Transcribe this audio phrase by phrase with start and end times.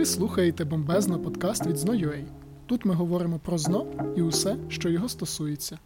[0.00, 2.24] Ви слухаєте бомбезно подкаст від Зно.ua.
[2.66, 3.86] Тут ми говоримо про зно
[4.16, 5.78] і усе, що його стосується.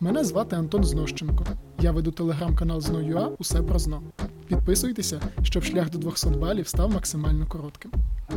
[0.00, 1.44] Мене звати Антон Знощенко.
[1.80, 4.02] Я веду телеграм-канал Зно.ua Усе про зно.
[4.46, 7.92] Підписуйтеся, щоб шлях до 200 балів став максимально коротким.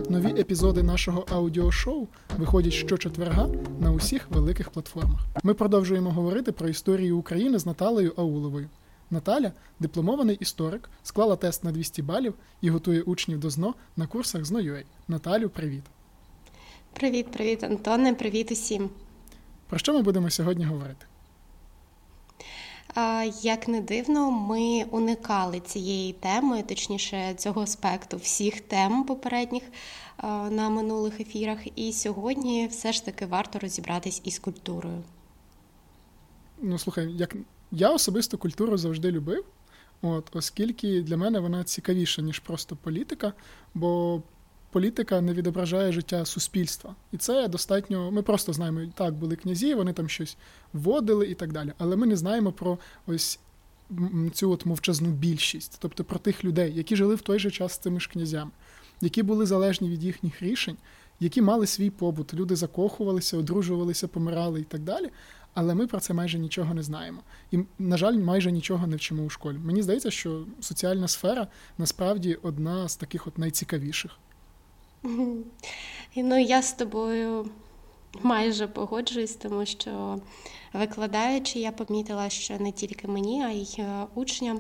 [0.10, 2.08] Нові епізоди нашого аудіошоу
[2.38, 3.50] виходять щочетверга
[3.80, 5.20] на усіх великих платформах.
[5.44, 8.70] Ми продовжуємо говорити про історію України з Наталею Ауловою.
[9.12, 14.46] Наталя, дипломований історик, склала тест на 200 балів і готує учнів до ЗНО на курсах
[14.46, 14.84] ЗНО.UA.
[15.08, 15.84] Наталю, привіт.
[16.94, 18.90] Привіт, привіт, Антоне, привіт усім.
[19.70, 21.06] Про що ми будемо сьогодні говорити?
[23.42, 29.64] Як не дивно, ми уникали цієї теми, точніше, цього аспекту всіх тем попередніх
[30.50, 31.60] на минулих ефірах.
[31.76, 35.04] І сьогодні все ж таки варто розібратись із культурою.
[36.62, 37.36] Ну, слухай, як
[37.76, 39.46] я особисто культуру завжди любив,
[40.02, 43.34] от, оскільки для мене вона цікавіша, ніж просто політика,
[43.74, 44.22] бо
[44.72, 46.96] політика не відображає життя суспільства.
[47.12, 48.12] І це достатньо.
[48.12, 50.38] Ми просто знаємо, так, були князі, вони там щось
[50.74, 51.74] вводили і так далі.
[51.78, 53.40] Але ми не знаємо про ось
[54.34, 57.78] цю от мовчазну більшість, тобто про тих людей, які жили в той же час з
[57.78, 58.52] цими ж князями,
[59.02, 60.78] які були залежні від їхніх рішень,
[61.20, 62.34] які мали свій побут.
[62.34, 65.10] Люди закохувалися, одружувалися, помирали і так далі
[65.56, 67.22] але ми про це майже нічого не знаємо.
[67.52, 69.58] І, на жаль, майже нічого не вчимо у школі.
[69.58, 74.12] Мені здається, що соціальна сфера насправді одна з таких от найцікавіших.
[76.16, 77.50] Ну, я з тобою
[78.22, 80.20] майже погоджуюсь, тому що
[80.74, 84.60] викладаючи, я помітила, що не тільки мені, а й е, учням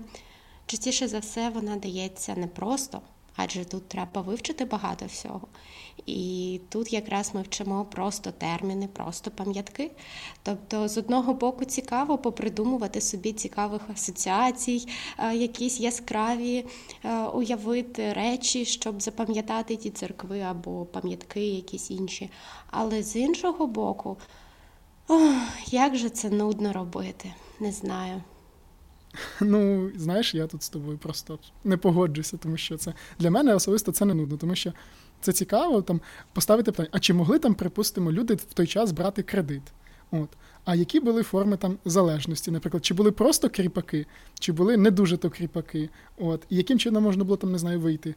[0.65, 3.01] частіше за все вона дається не просто
[3.35, 5.47] адже тут треба вивчити багато всього.
[6.05, 9.91] І тут якраз ми вчимо просто терміни, просто пам'ятки.
[10.43, 16.65] Тобто, з одного боку, цікаво попридумувати собі цікавих асоціацій, е, якісь яскраві
[17.03, 22.29] е, уявити речі, щоб запам'ятати ті церкви або пам'ятки, якісь інші.
[22.71, 24.17] Але з іншого боку,
[25.07, 25.33] ох,
[25.71, 28.21] як же це нудно робити, не знаю.
[29.41, 33.91] Ну, знаєш, я тут з тобою просто не погоджуюся, тому що це для мене особисто
[33.91, 34.73] це не нудно, тому що
[35.21, 36.01] це цікаво там
[36.33, 39.63] поставити питання, а чи могли там, припустимо, люди в той час брати кредит?
[40.11, 40.29] От.
[40.65, 42.51] А які були форми там залежності?
[42.51, 44.05] Наприклад, чи були просто кріпаки,
[44.39, 45.89] чи були не дуже то кріпаки?
[46.17, 46.43] От.
[46.49, 48.15] І яким чином можна було там, не знаю, вийти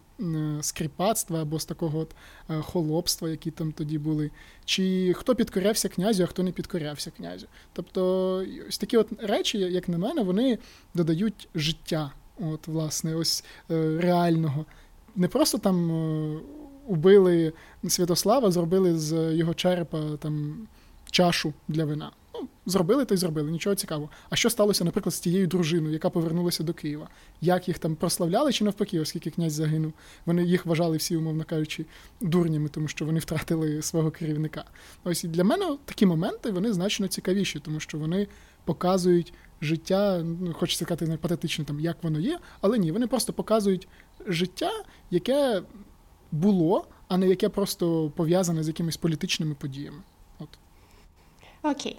[0.61, 2.15] з кріпацтва або з такого от
[2.51, 4.31] е, холопства, які там тоді були?
[4.65, 7.47] Чи хто підкорявся князю, а хто не підкорявся князю?
[7.73, 10.59] Тобто, ось такі от речі, як на мене, вони
[10.95, 14.65] додають життя, от, власне, ось е, реального.
[15.17, 16.39] Не просто там е,
[16.87, 17.53] убили
[17.89, 20.67] Святослава, зробили з його черепа там
[21.11, 22.11] чашу для вина.
[22.41, 24.11] Ну, зробили то й зробили, нічого цікавого.
[24.31, 27.09] А що сталося, наприклад, з тією дружиною, яка повернулася до Києва?
[27.41, 29.93] Як їх там прославляли чи навпаки, оскільки князь загинув?
[30.27, 31.87] Вони їх вважали всі, умовно кажучи,
[32.21, 34.65] дурнями, тому що вони втратили свого керівника.
[35.05, 38.27] Ось для мене такі моменти вони значно цікавіші, тому що вони
[38.65, 39.33] показують
[39.63, 43.89] життя, ну хочеться сказати, патетично, там як воно є, але ні, вони просто показують
[44.27, 44.71] життя,
[45.11, 45.63] яке
[46.33, 49.99] було, а не яке просто пов'язане з якимись політичними подіями.
[51.63, 51.99] Окей,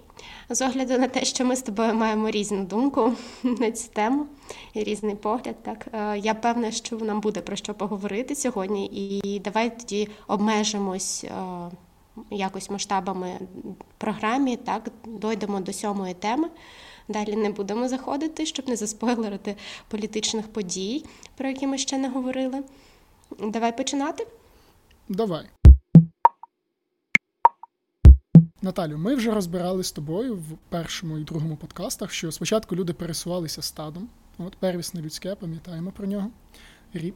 [0.49, 4.25] з огляду на те, що ми з тобою маємо різну думку на цю тему
[4.73, 8.85] і різний погляд, так е, я певна, що нам буде про що поговорити сьогодні,
[9.23, 11.31] і давай тоді обмежимось е,
[12.31, 13.39] якось масштабами
[13.97, 16.49] програмі, так дойдемо до сьомої теми.
[17.07, 19.55] Далі не будемо заходити, щоб не заспойлерити
[19.87, 21.05] політичних подій,
[21.37, 22.63] про які ми ще не говорили.
[23.39, 24.27] Давай починати.
[25.09, 25.45] Давай.
[28.61, 33.61] Наталю, ми вже розбирали з тобою в першому і другому подкастах, що спочатку люди пересувалися
[33.61, 34.09] стадом.
[34.37, 36.31] От первісне людське, пам'ятаємо про нього.
[36.93, 37.15] Ріб.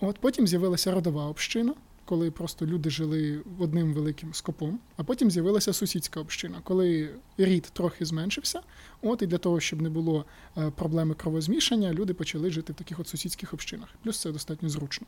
[0.00, 1.74] От потім з'явилася родова община,
[2.04, 8.04] коли просто люди жили одним великим скопом, а потім з'явилася сусідська община, коли рід трохи
[8.04, 8.60] зменшився.
[9.02, 10.24] От і для того, щоб не було
[10.58, 13.88] е, проблеми кровозмішання, люди почали жити в таких от сусідських общинах.
[14.02, 15.06] Плюс це достатньо зручно.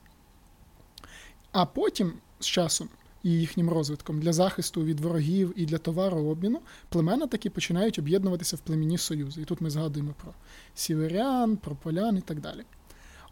[1.53, 2.89] А потім з часом
[3.23, 8.61] і їхнім розвитком для захисту від ворогів і для товарообміну племена таки починають об'єднуватися в
[8.61, 9.43] племінні союзи.
[9.43, 10.33] І тут ми згадуємо про
[10.75, 12.63] сіверян, про полян і так далі.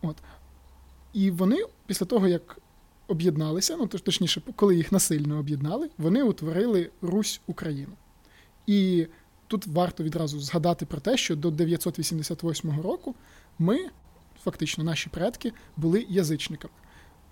[0.03, 0.17] От.
[1.13, 2.59] І вони після того, як
[3.09, 7.93] об'єдналися, ну точніше, коли їх насильно об'єднали, вони утворили Русь Україну.
[8.67, 9.07] І
[9.47, 13.15] тут варто відразу згадати про те, що до 988 року
[13.59, 13.79] ми,
[14.43, 16.75] фактично, наші предки, були язичниками.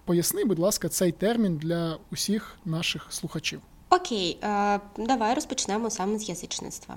[0.09, 3.61] Поясни, будь ласка, цей термін для усіх наших слухачів.
[3.91, 6.97] Окей, е, давай розпочнемо саме з язичництва.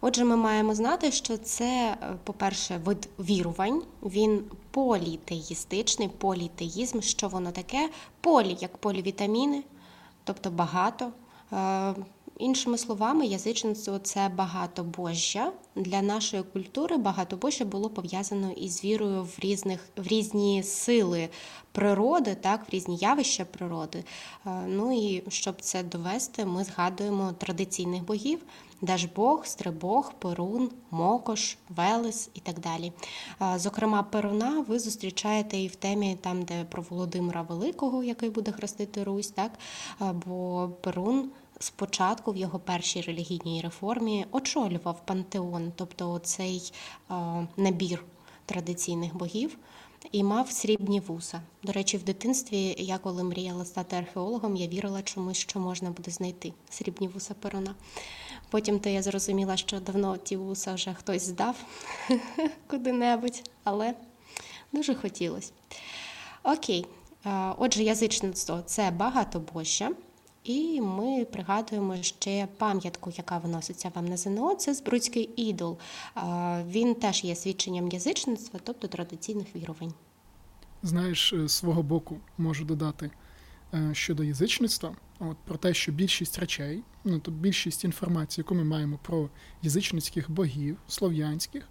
[0.00, 1.64] Отже, ми маємо знати, що це,
[2.02, 7.00] е, по-перше, вид вірувань, він політеїстичний, політеїзм.
[7.00, 7.90] Що воно таке?
[8.20, 9.62] Полі, як полівітаміни,
[10.24, 11.12] тобто багато.
[12.40, 15.52] Іншими словами, язичництво це багатобожжя.
[15.76, 21.28] Для нашої культури багатобожжя було пов'язано із вірою в різних в різні сили
[21.72, 24.04] природи, так, в різні явища природи.
[24.46, 28.42] Е, ну і щоб це довести, ми згадуємо традиційних богів.
[28.82, 32.92] Дажбог, Стрибог, Перун, Мокош, Велес і так далі.
[33.42, 38.52] Е, зокрема, Перуна ви зустрічаєте і в темі, там, де про Володимира Великого, який буде
[38.52, 39.52] хрестити Русь, так?
[40.02, 46.72] Е, бо Перун спочатку в його першій релігійній реформі очолював пантеон, тобто цей
[47.56, 48.04] набір
[48.46, 49.58] традиційних богів.
[50.12, 51.42] І мав срібні вуса.
[51.62, 56.10] До речі, в дитинстві я коли мріяла стати археологом, я вірила чомусь, що можна буде
[56.10, 57.74] знайти срібні вуса перона.
[58.50, 61.56] Потім то я зрозуміла, що давно ті вуса вже хтось здав
[62.66, 63.94] куди-небудь, але
[64.72, 65.52] дуже хотілося.
[66.42, 66.86] Окей,
[67.58, 69.90] отже, язичництво це багатобожжя.
[70.44, 74.54] І ми пригадуємо ще пам'ятку, яка виноситься вам на ЗНО.
[74.54, 75.78] Це Збруцький ідол.
[76.66, 79.94] Він теж є свідченням язичництва, тобто традиційних вірувань.
[80.82, 83.10] Знаєш, е, свого боку можу додати
[83.74, 88.64] е, щодо язичництва, от про те, що більшість речей, ну то більшість інформації, яку ми
[88.64, 89.28] маємо про
[89.62, 91.68] язичницьких богів, слов'янських,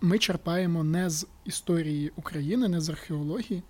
[0.00, 3.62] ми черпаємо не з історії України, не з археології,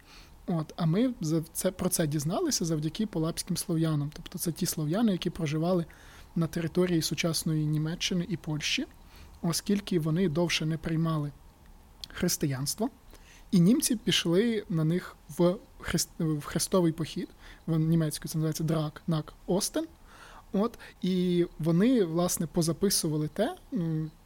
[0.46, 4.10] От, А ми за це, про це дізналися завдяки полапським слов'янам.
[4.14, 5.84] Тобто це ті слов'яни, які проживали
[6.36, 8.86] на території сучасної Німеччини і Польщі,
[9.42, 11.32] оскільки вони довше не приймали
[12.08, 12.90] християнство.
[13.50, 16.10] І німці пішли на них в хрест...
[16.18, 17.28] в хрестовий похід.
[17.66, 19.86] В німецькою це називається Драк Нак Остен.
[20.52, 23.56] От, І вони, власне, позаписували те,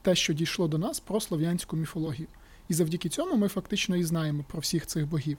[0.03, 2.29] те, що дійшло до нас, про слов'янську міфологію.
[2.69, 5.39] І завдяки цьому ми фактично і знаємо про всіх цих богів.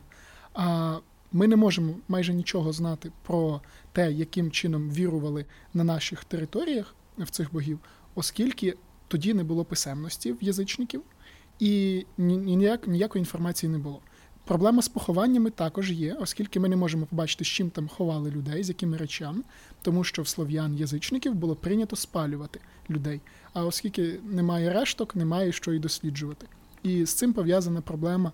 [0.61, 0.97] А
[1.31, 3.61] ми не можемо майже нічого знати про
[3.91, 7.79] те, яким чином вірували на наших територіях в цих богів,
[8.15, 8.77] оскільки
[9.07, 11.01] тоді не було писемності в язичників
[11.59, 14.01] і ніяк, ніякої інформації не було.
[14.45, 18.63] Проблема з похованнями також є, оскільки ми не можемо побачити, з чим там ховали людей,
[18.63, 19.41] з якими речами,
[19.81, 22.59] тому що в слов'ян-язичників було прийнято спалювати
[22.89, 23.21] людей.
[23.53, 26.47] А оскільки немає решток, немає що і досліджувати.
[26.83, 28.31] І з цим пов'язана проблема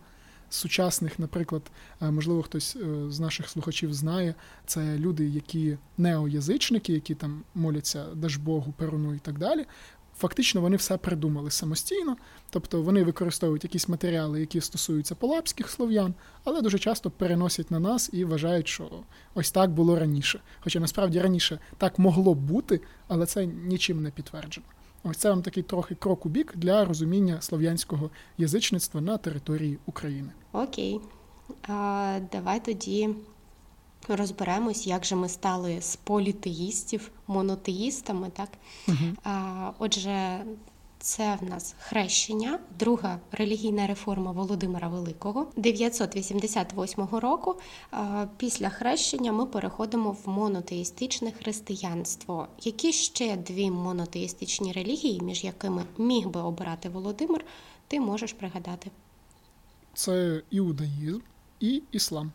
[0.50, 1.62] сучасних, наприклад,
[2.02, 8.06] е, можливо, хтось е, з наших слухачів знає, це люди, які неоязичники, які там моляться
[8.16, 9.66] Дажбогу, Перуну і так далі.
[10.18, 12.18] Фактично вони все придумали самостійно,
[12.50, 16.14] тобто вони використовують якісь матеріали, які стосуються полапських слов'ян,
[16.44, 19.04] але дуже часто переносять на нас і вважають, що
[19.34, 20.40] ось так було раніше.
[20.60, 24.68] Хоча насправді раніше так могло бути, але це нічим не підтверджено.
[25.10, 30.30] Ось це вам такий трохи крок у бік для розуміння слов'янського язичництва на території України.
[30.54, 31.02] Окей,
[31.68, 33.10] А, давай тоді
[34.10, 38.30] розберемось, як же ми стали з політеїстів монотеїстами.
[38.30, 38.50] Так?
[38.88, 38.98] Угу.
[39.24, 40.40] А, Отже,
[41.06, 47.56] це в нас хрещення, друга релігійна реформа Володимира Великого 988 року.
[48.38, 52.48] Після хрещення ми переходимо в монотеїстичне християнство.
[52.64, 57.46] Які ще дві монотеїстичні релігії, між якими міг би обирати Володимир,
[57.88, 58.92] ти можеш пригадати?
[59.94, 61.20] Це іудаїзм
[61.60, 62.32] і іслам.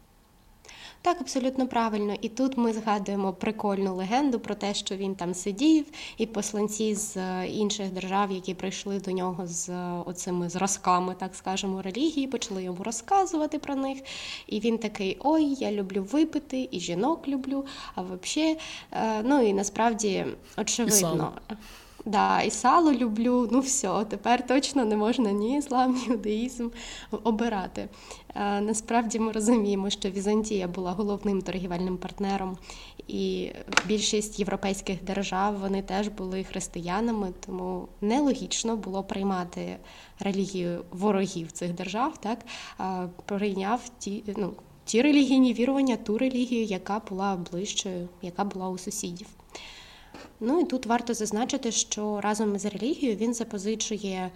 [1.02, 2.14] Так, абсолютно правильно.
[2.20, 5.86] І тут ми згадуємо прикольну легенду про те, що він там сидів,
[6.18, 11.34] і посланці з е, інших держав, які прийшли до нього з е, оцими зразками, так
[11.34, 13.98] скажемо, релігії, почали йому розказувати про них.
[14.46, 17.64] І він такий: Ой, я люблю випити, і жінок люблю.
[17.94, 18.58] А взагалі,
[18.92, 20.26] е, ну і насправді
[20.56, 21.32] очевидно.
[22.04, 26.68] Да, і сало люблю, ну все, тепер точно не можна ні іслам, ні юдаїзм
[27.10, 27.88] обирати.
[28.34, 32.58] Е, насправді ми розуміємо, що Візантія була головним торгівельним партнером,
[33.08, 33.50] і
[33.86, 39.76] більшість європейських держав вони теж були християнами, тому нелогічно було приймати
[40.20, 42.38] релігію ворогів цих держав, так
[43.26, 44.52] прийняв ті, ну,
[44.84, 49.26] ті релігійні вірування, ту релігію, яка була ближчою, яка була у сусідів.
[50.40, 54.30] Ну і тут варто зазначити, що разом з релігією він запозичує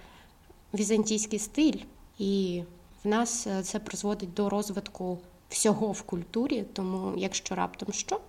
[0.75, 1.79] візантійський стиль,
[2.19, 2.62] і
[3.05, 6.64] в нас е, це призводить до розвитку всього в культурі.
[6.73, 8.21] Тому, якщо раптом що,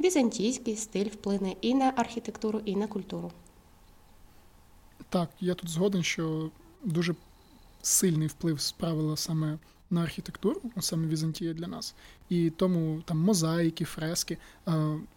[0.00, 3.32] візантійський стиль вплине і на архітектуру, і на культуру.
[5.08, 6.50] Так, я тут згоден, що
[6.84, 7.14] дуже
[7.82, 9.58] сильний вплив справила саме
[9.90, 11.94] на архітектуру, саме Візантія для нас,
[12.28, 14.38] і тому там мозаїки, фрески.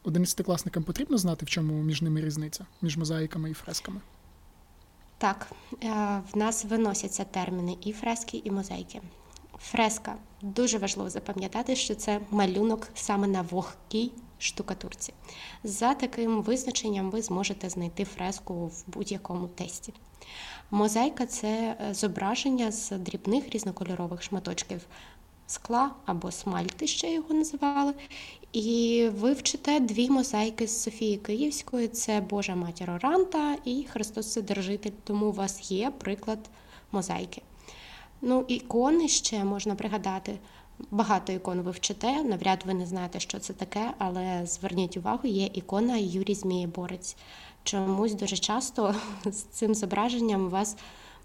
[0.03, 4.01] Одинадцятикласникам потрібно знати, в чому між ними різниця, між мозаїками і фресками.
[5.17, 5.51] Так,
[5.83, 9.01] е, в нас виносяться терміни і фрески, і мозаїки.
[9.59, 15.13] Фреска дуже важливо запам'ятати, що це малюнок саме на вогкій штукатурці.
[15.63, 19.93] За таким визначенням ви зможете знайти фреску в будь-якому тесті.
[20.71, 21.47] Мозаїка це
[21.81, 24.81] е, зображення з дрібних різнокольорових шматочків
[25.47, 27.93] скла або смальти, ще його називали.
[28.53, 34.91] І ви вчите дві мозаїки з Софії Київської: це Божа матір Оранта і Христос Содержитель.
[35.03, 36.39] Тому у вас є приклад
[36.91, 37.41] мозаїки.
[38.21, 40.39] Ну, ікони ще можна пригадати.
[40.91, 45.50] Багато ікон ви вчите, навряд ви не знаєте, що це таке, але зверніть увагу, є
[45.53, 47.15] ікона Юрій Змієборець.
[47.67, 48.95] Чомусь дуже часто
[49.25, 50.77] з цим зображенням у вас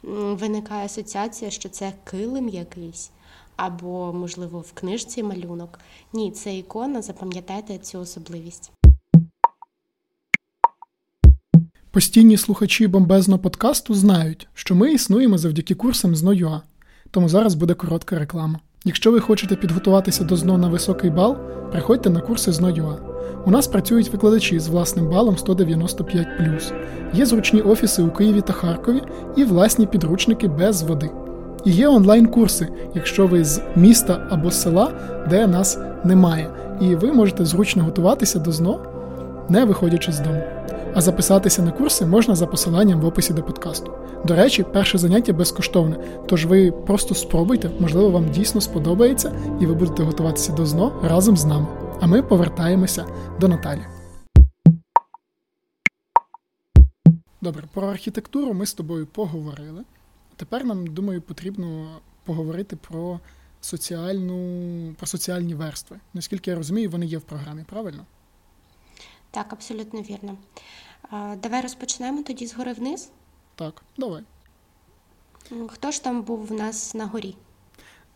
[0.02, 3.11] виникає асоціація, що це килим якийсь,
[3.56, 5.78] або, можливо, в книжці малюнок.
[6.12, 8.72] Ні, це ікона, запам'ятайте цю особливість.
[11.90, 16.61] Постійні слухачі бомбезного подкасту знають, що ми існуємо завдяки курсам з NoUA,
[17.11, 18.61] тому зараз буде коротка реклама.
[18.84, 21.36] Якщо ви хочете підготуватися до ЗНО на високий бал,
[21.72, 22.96] приходьте на курси з NoUA.
[23.46, 26.72] У нас працюють викладачі з власним балом 195.
[27.14, 29.02] Є зручні офіси у Києві та Харкові
[29.36, 31.10] і власні підручники без води.
[31.64, 34.92] І є онлайн-курси, якщо ви з міста або села,
[35.30, 38.80] де нас немає, і ви можете зручно готуватися до ЗНО,
[39.48, 40.42] не виходячи з дому.
[40.94, 43.92] А записатися на курси можна за посиланням в описі до подкасту.
[44.25, 45.96] До речі, перше заняття безкоштовне,
[46.28, 51.37] тож ви просто спробуйте, можливо, вам дійсно сподобається, і ви будете готуватися до ЗНО разом
[51.37, 51.66] з нами.
[52.00, 53.06] А ми повертаємося
[53.40, 53.80] до Наталі.
[57.40, 59.82] Добре, про архітектуру ми з тобою поговорили.
[60.37, 61.87] Тепер нам, думаю, потрібно
[62.25, 63.20] поговорити про
[63.61, 65.96] соціальну, про соціальні верстви.
[66.14, 68.04] Наскільки я розумію, вони є в програмі, правильно?
[69.30, 70.37] Так, абсолютно вірно.
[71.11, 73.11] Давай розпочнемо тоді згори вниз.
[73.54, 74.23] Так, давай.
[75.68, 77.37] Хто ж там був в нас на горі?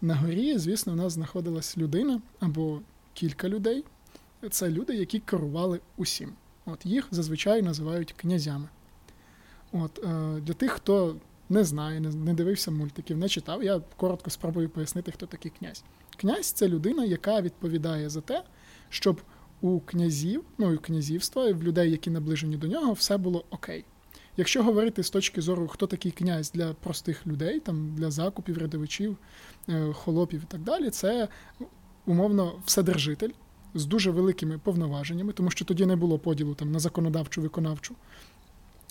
[0.01, 2.81] На горі, звісно, у нас знаходилась людина або
[3.15, 3.85] кілька людей.
[4.51, 6.33] Це люди, які керували усім.
[6.67, 8.69] От Їх зазвичай називають князями.
[9.73, 11.17] От, е, Для тих, хто
[11.49, 15.85] не знає, не, не дивився мультиків, не читав, я коротко спробую пояснити, хто такий князь.
[16.17, 18.45] Князь це людина, яка відповідає за те,
[18.89, 19.21] щоб
[19.61, 23.85] у князів, ну і князівства, і в людей, які наближені до нього, все було окей.
[24.37, 29.17] Якщо говорити з точки зору, хто такий князь для простих людей, там для закупів, рядовичів,
[29.69, 31.29] е, холопів і так далі, це
[32.07, 33.31] умовно вседержитель
[33.75, 37.95] з дуже великими повноваженнями, тому що тоді не було поділу там на законодавчу, виконавчу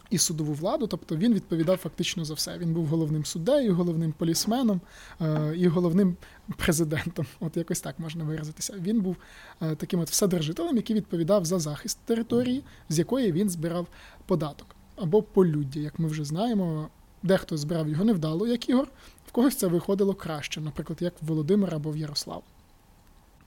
[0.09, 2.57] і судову владу, тобто він відповідав фактично за все.
[2.57, 4.81] Він був головним суддею, головним полісменом
[5.21, 6.17] е, і головним
[6.57, 7.25] президентом.
[7.39, 8.73] От якось так можна виразитися.
[8.79, 9.17] Він був
[9.61, 13.87] е, таким от вседержителем, який відповідав за захист території, з якої він збирав
[14.25, 16.89] податок або полюддя, як ми вже знаємо.
[17.23, 18.87] Дехто збирав його невдало, як Ігор,
[19.27, 22.41] в когось це виходило краще, наприклад, як в Володимира або в Ярослава.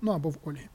[0.01, 0.69] Ну або в Ольги.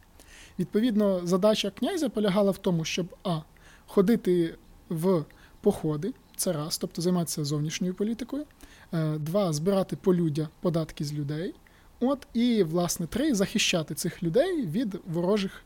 [0.59, 3.39] Відповідно, задача князя полягала в тому, щоб а.
[3.85, 4.55] ходити
[4.89, 5.25] в
[5.63, 8.45] походи, це раз, тобто займатися зовнішньою політикою,
[8.93, 11.53] е, два збирати полюддя податки з людей.
[11.99, 15.63] От, І, власне, три захищати цих людей від ворожих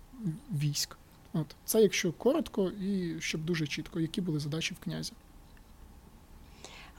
[0.51, 0.97] військ.
[1.33, 5.13] От, Це якщо коротко і щоб дуже чітко, які були задачі в князя.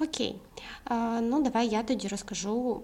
[0.01, 0.37] Окей.
[0.85, 2.83] А, Ну, давай я тоді розкажу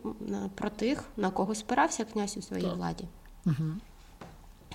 [0.54, 2.76] про тих, на кого спирався князь у своїй так.
[2.76, 3.04] владі.
[3.47, 3.64] Угу.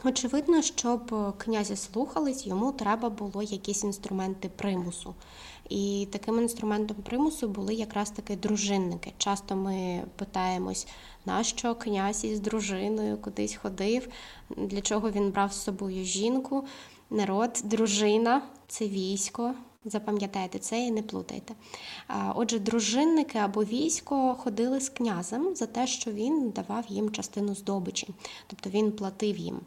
[0.04, 5.16] Очевидно, щоб князя слухались, йому треба було якісь інструменти примусу.
[5.70, 9.14] І таким інструментом примусу були якраз таки дружинники.
[9.18, 10.88] Часто ми питаємось,
[11.26, 14.08] нащо князь із дружиною кудись ходив,
[14.58, 16.64] для чого він брав з собою жінку,
[17.10, 19.54] народ, дружина це військо.
[19.86, 21.54] Запам'ятайте це і не плутайте.
[22.36, 28.08] Отже, дружинники або військо ходили з князем за те, що він давав їм частину здобичі,
[28.48, 29.60] тобто він платив їм.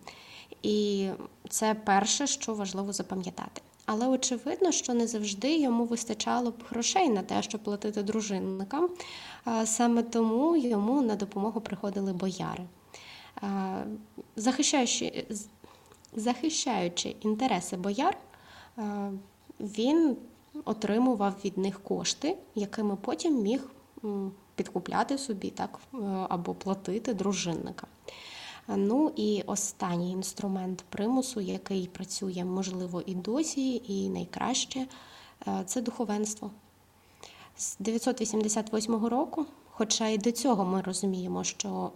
[0.62, 1.09] І
[1.49, 3.61] це перше, що важливо запам'ятати.
[3.87, 8.88] Але очевидно, що не завжди йому вистачало б грошей на те, щоб платити дружинникам.
[9.64, 12.64] Саме тому йому на допомогу приходили бояри.
[14.37, 15.26] Захищаючи
[16.14, 18.16] захищаючи інтереси бояр,
[19.61, 20.17] він
[20.65, 23.71] отримував від них кошти, якими потім міг
[24.55, 25.97] підкупляти собі так, е,
[26.29, 27.91] або платити дружинникам.
[28.69, 34.87] Ну і останній інструмент примусу, який працює, можливо, і досі, і найкраще
[35.47, 36.51] е, це духовенство.
[37.57, 41.91] З 988 року Хоча і до цього ми розуміємо, що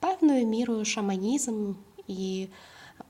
[0.00, 1.72] певною мірою шаманізм
[2.08, 2.46] і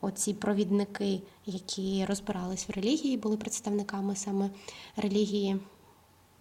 [0.00, 4.50] оці провідники, які розбирались в релігії, були представниками саме
[4.96, 5.60] релігії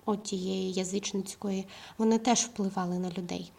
[0.06, 1.68] от тієї язичницької,
[1.98, 3.52] вони теж впливали на людей.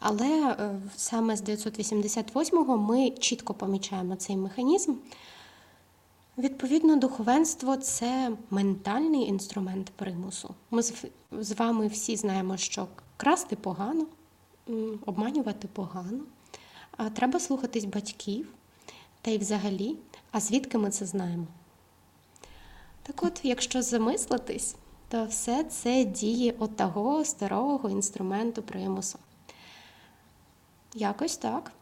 [0.00, 4.94] Але е, саме з 988-го ми чітко помічаємо цей механізм.
[6.38, 10.54] Відповідно, духовенство це ментальний інструмент примусу.
[10.70, 10.82] Ми
[11.32, 12.86] з вами всі знаємо, що
[13.16, 14.06] красти погано,
[15.06, 16.20] обманювати погано,
[16.96, 18.54] а треба слухатись батьків
[19.28, 19.96] та й взагалі,
[20.32, 21.46] а звідки ми це знаємо?
[23.02, 24.76] Так от, якщо замислитись,
[25.08, 29.18] то все це діє от того старого інструменту примусу.
[30.94, 31.72] Якось так.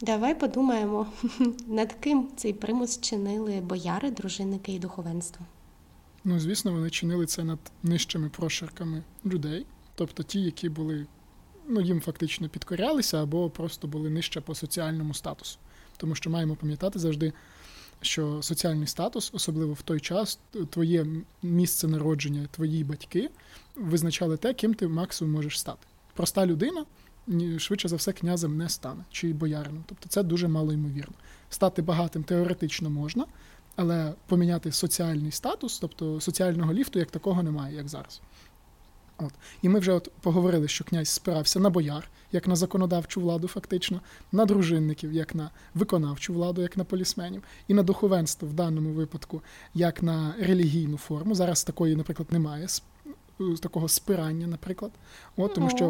[0.00, 1.06] Давай подумаємо,
[1.66, 5.46] над ким цей примус чинили бояри, дружинники і духовенство.
[6.24, 11.06] Ну, звісно, вони чинили це над нижчими прошарками людей, тобто ті, які були,
[11.68, 15.58] ну, їм фактично підкорялися або просто були нижче по соціальному статусу.
[15.96, 17.32] Тому що маємо пам'ятати завжди,
[18.00, 20.38] що соціальний статус, особливо в той час,
[20.70, 21.06] твоє
[21.42, 23.30] місце народження, твої батьки
[23.76, 25.86] визначали те, ким ти максимум можеш стати.
[26.14, 26.84] Проста людина
[27.58, 29.84] швидше за все князем не стане чи боярином.
[29.86, 31.14] Тобто це дуже мало ймовірно.
[31.50, 33.26] Стати багатим теоретично можна,
[33.76, 38.20] але поміняти соціальний статус, тобто соціального ліфту, як такого немає, як зараз.
[39.18, 39.32] От.
[39.62, 44.00] І ми вже от поговорили, що князь спирався на бояр, як на законодавчу владу, фактично,
[44.32, 49.42] на дружинників, як на виконавчу владу, як на полісменів, і на духовенство в даному випадку,
[49.74, 51.34] як на релігійну форму.
[51.34, 52.68] Зараз такої, наприклад, немає
[53.62, 54.92] такого спирання, наприклад.
[55.36, 55.88] От, Тому що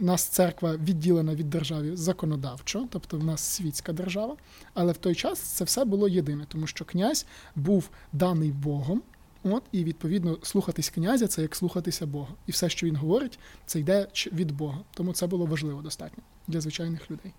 [0.00, 4.36] в нас церква відділена від держави законодавчо, тобто в нас світська держава.
[4.74, 9.02] Але в той час це все було єдине, тому що князь був даний Богом.
[9.50, 12.34] От, І відповідно слухатись князя це як слухатися Бога.
[12.46, 14.78] І все, що він говорить, це йде від Бога.
[14.94, 17.32] Тому це було важливо достатньо для звичайних людей.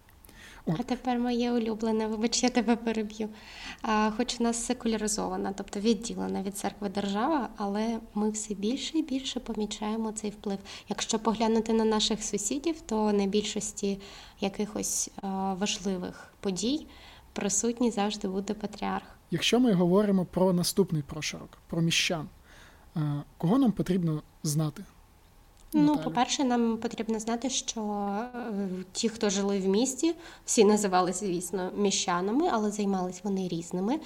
[0.65, 0.75] От.
[0.79, 3.29] А тепер моє улюблене, вибач, я тебе переб'ю.
[3.81, 9.03] А, Хоч у нас секуляризована, тобто відділена від церкви держава, але ми все більше і
[9.03, 10.59] більше помічаємо цей вплив.
[10.89, 13.99] Якщо поглянути на наших сусідів, то на більшості
[14.41, 16.87] якихось а, важливих подій
[17.33, 19.16] присутній завжди буде патріарх.
[19.31, 22.27] Якщо ми говоримо про наступний прошарок, про міщан,
[23.37, 24.83] кого нам потрібно знати?
[25.73, 27.81] Ну, по-перше, нам потрібно знати, що
[28.35, 33.99] е, ті, хто жили в місті, всі називалися, звісно, міщанами, але займалися вони різними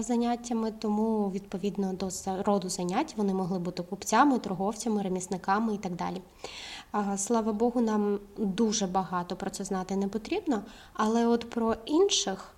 [0.00, 0.72] заняттями.
[0.78, 2.08] Тому, відповідно до
[2.42, 6.22] роду занять, вони могли бути купцями, торговцями, ремісниками і так далі.
[7.16, 12.54] Слава Богу, нам дуже багато про це знати не потрібно, але от про інших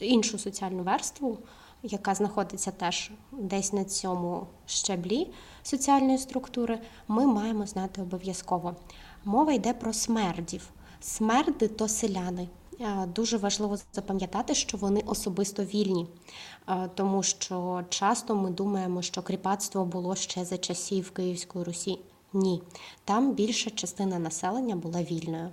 [0.00, 1.38] іншу соціальну верству
[1.82, 5.30] яка знаходиться теж десь на цьому щаблі
[5.62, 8.76] соціальної структури, ми маємо знати обов'язково.
[9.24, 10.68] Мова йде про смердів.
[11.00, 12.48] Смерди то селяни.
[13.14, 16.06] Дуже важливо запам'ятати, що вони особисто вільні,
[16.94, 21.98] тому що часто ми думаємо, що кріпацтво було ще за часів Київської Русі.
[22.32, 22.62] Ні,
[23.04, 25.52] там більша частина населення була вільною.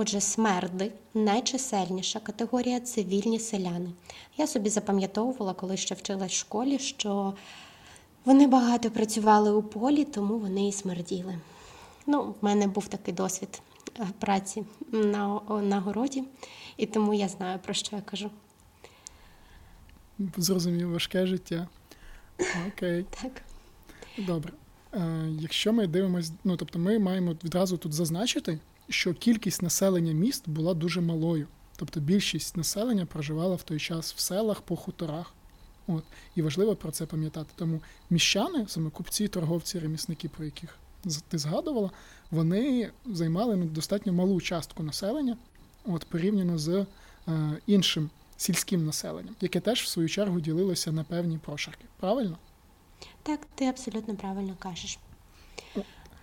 [0.00, 3.90] Отже, смерди найчисельніша категорія цивільні селяни.
[4.36, 7.34] Я собі запам'ятовувала, коли ще вчилась в школі, що
[8.24, 11.38] вони багато працювали у полі, тому вони і смерділи.
[12.06, 13.62] Ну, в мене був такий досвід
[14.00, 16.24] е, праці на, на городі,
[16.76, 18.30] і тому я знаю, про що я кажу.
[20.36, 21.68] Зрозумів важке життя.
[22.68, 23.06] Окей.
[23.22, 23.42] Так.
[24.18, 24.52] Добре.
[24.94, 28.58] Е, Якщо ми дивимося, ну тобто ми маємо відразу тут зазначити,
[28.88, 31.46] що кількість населення міст була дуже малою.
[31.76, 35.34] Тобто більшість населення проживала в той час в селах по хуторах.
[35.86, 36.04] От.
[36.34, 37.50] І важливо про це пам'ятати.
[37.56, 40.78] Тому міщани, саме купці, торговці, ремісники, про яких
[41.28, 41.90] ти згадувала,
[42.30, 45.36] вони займали ну, достатньо малу частку населення,
[45.84, 46.86] от, порівняно з
[47.28, 51.84] е, іншим сільським населенням, яке теж в свою чергу ділилося на певні прошарки.
[52.00, 52.38] Правильно?
[53.22, 54.98] Так, ти абсолютно правильно кажеш.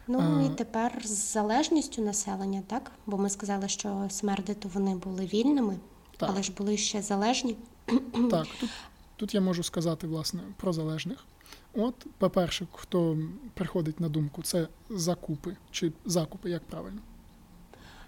[0.08, 2.92] Ну і тепер з залежністю населення, так?
[3.06, 5.78] Бо ми сказали, що смерди то вони були вільними,
[6.18, 6.30] так.
[6.30, 7.58] але ж були ще залежні.
[8.32, 8.70] Так, тут
[9.16, 11.26] тут я можу сказати, власне, про залежних.
[11.74, 13.18] От, по-перше, хто
[13.54, 17.00] приходить на думку, це закупи чи закупи, як правильно?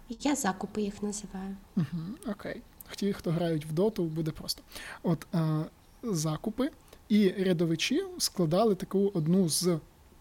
[0.09, 1.55] Я закупи їх називаю.
[1.77, 2.61] Угу, Окей.
[2.95, 4.63] Ті, хто грають в доту, буде просто.
[5.03, 5.63] От а,
[6.03, 6.71] закупи
[7.09, 9.79] і рядовичі складали таку одну з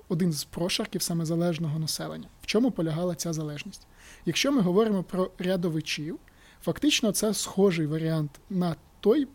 [0.08, 2.28] один з прошарків саме залежного населення.
[2.42, 3.86] В чому полягала ця залежність?
[4.26, 6.18] Якщо ми говоримо про рядовичів,
[6.62, 9.28] фактично це схожий варіант на той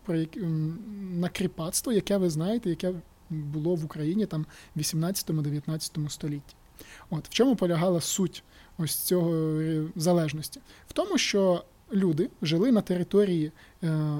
[1.14, 2.94] на кріпацтво, яке ви знаєте, яке
[3.30, 6.56] було в Україні там в 18-19 столітті.
[7.10, 8.44] От в чому полягала суть
[8.78, 9.54] ось цього
[9.96, 10.60] залежності?
[10.88, 13.52] В тому, що люди жили на території,
[13.84, 14.18] е,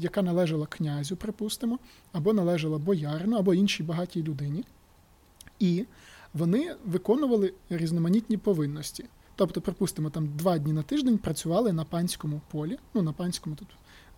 [0.00, 1.78] яка належала князю, припустимо,
[2.12, 4.64] або належала боярину, або іншій багатій людині,
[5.60, 5.84] і
[6.34, 9.04] вони виконували різноманітні повинності.
[9.36, 13.68] Тобто, припустимо, там два дні на тиждень працювали на панському полі, ну на панському тут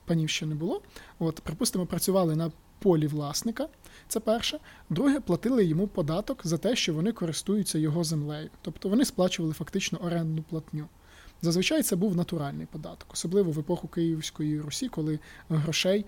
[0.04, 0.82] панів ще не було.
[1.18, 3.68] От, припустимо, працювали на полі власника.
[4.08, 4.58] Це перше.
[4.90, 8.50] Друге, платили йому податок за те, що вони користуються його землею.
[8.62, 10.88] Тобто вони сплачували фактично орендну платню.
[11.42, 16.04] Зазвичай це був натуральний податок, особливо в епоху Київської Русі, коли грошей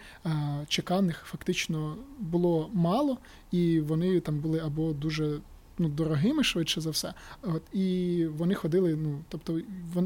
[0.69, 3.19] чеканних фактично було мало,
[3.51, 5.39] і вони там були або дуже
[5.79, 9.61] ну, дорогими, швидше за все, От, і вони ходили, ну тобто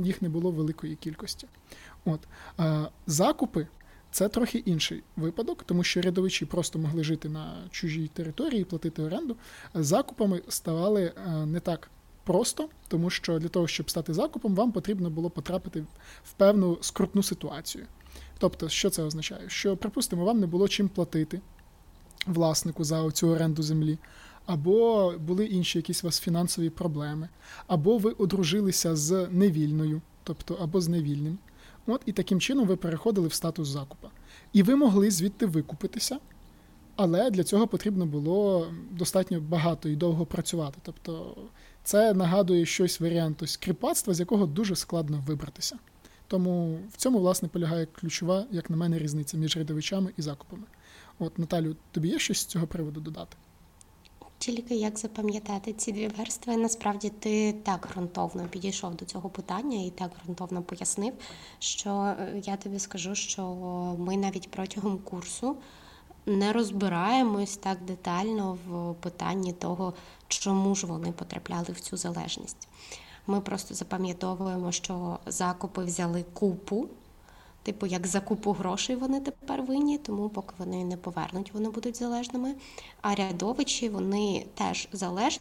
[0.04, 1.46] їх не було великої кількості.
[2.04, 2.20] От,
[3.06, 3.66] Закупи
[4.10, 9.36] це трохи інший випадок, тому що рядовичі просто могли жити на чужій території, платити оренду.
[9.74, 11.90] Закупами ставали е, не так
[12.28, 15.80] просто, тому що для того, щоб стати закупом, вам потрібно було потрапити
[16.24, 17.86] в певну скрутну ситуацію.
[18.38, 19.48] Тобто, що це означає?
[19.48, 21.40] Що, припустимо, вам не було чим платити
[22.26, 23.98] власнику за цю оренду землі,
[24.46, 27.28] або були інші якісь у вас фінансові проблеми,
[27.66, 31.38] або ви одружилися з невільною, тобто або з невільним.
[31.86, 34.08] От І таким чином ви переходили в статус закупа.
[34.52, 36.18] І ви могли звідти викупитися,
[36.96, 40.78] але для цього потрібно було достатньо багато і довго працювати.
[40.82, 41.36] Тобто
[41.88, 45.78] це нагадує щось варіант ось кріпацтва, з якого дуже складно вибратися.
[46.26, 50.62] Тому в цьому, власне, полягає ключова, як на мене, різниця між рядовичами і закупами.
[51.18, 53.36] От, Наталю, тобі є щось з цього приводу додати?
[54.38, 59.90] Тільки як запам'ятати ці дві верстви, насправді ти так ґрунтовно підійшов до цього питання і
[59.90, 61.12] так ґрунтовно пояснив,
[61.58, 63.42] що е, я тобі скажу, що
[63.98, 65.56] ми навіть протягом курсу
[66.28, 69.94] не розбираємось так детально в питанні того,
[70.28, 72.68] чому ж вони потрапляли в цю залежність.
[73.26, 76.88] Ми просто запам'ятовуємо, що закупи взяли купу.
[77.62, 81.96] Типу, як за купу грошей вони тепер винні, тому поки вони не повернуть, вони будуть
[81.96, 82.54] залежними.
[83.02, 85.40] А рядовичі вони теж залежні,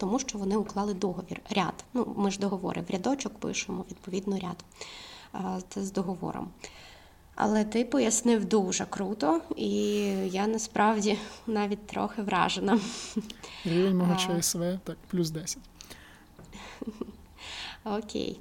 [0.00, 1.40] тому що вони уклали договір.
[1.50, 1.84] Ряд.
[1.94, 4.64] Ну, ми ж договори в рядочок пишемо, відповідно, ряд
[5.68, 6.48] це з договором.
[7.34, 9.70] Але ти пояснив дуже круто, і
[10.26, 12.80] я насправді навіть трохи вражена.
[13.64, 15.58] Рівень мого ЧСВ, так, плюс 10.
[17.84, 18.40] Окей.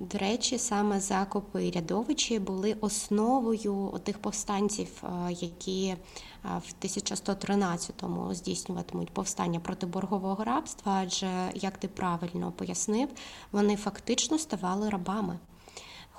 [0.00, 5.96] До речі, саме закупи і рядовичі були основою тих повстанців, які
[6.44, 10.92] в 1113-му здійснюватимуть повстання проти боргового рабства.
[11.02, 13.08] Адже, як ти правильно пояснив,
[13.52, 15.38] вони фактично ставали рабами,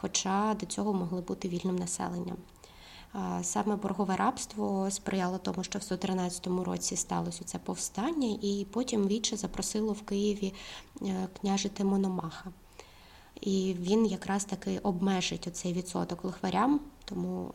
[0.02, 2.38] хоча до цього могли бути вільним населенням.
[3.42, 9.38] Саме боргове рабство сприяло тому, що в 113 році сталося це повстання, і потім Віче
[9.38, 10.54] запросило в Києві
[11.02, 12.52] е, княжити Мономаха.
[13.42, 17.54] І він якраз таки обмежить оцей відсоток лихварям, тому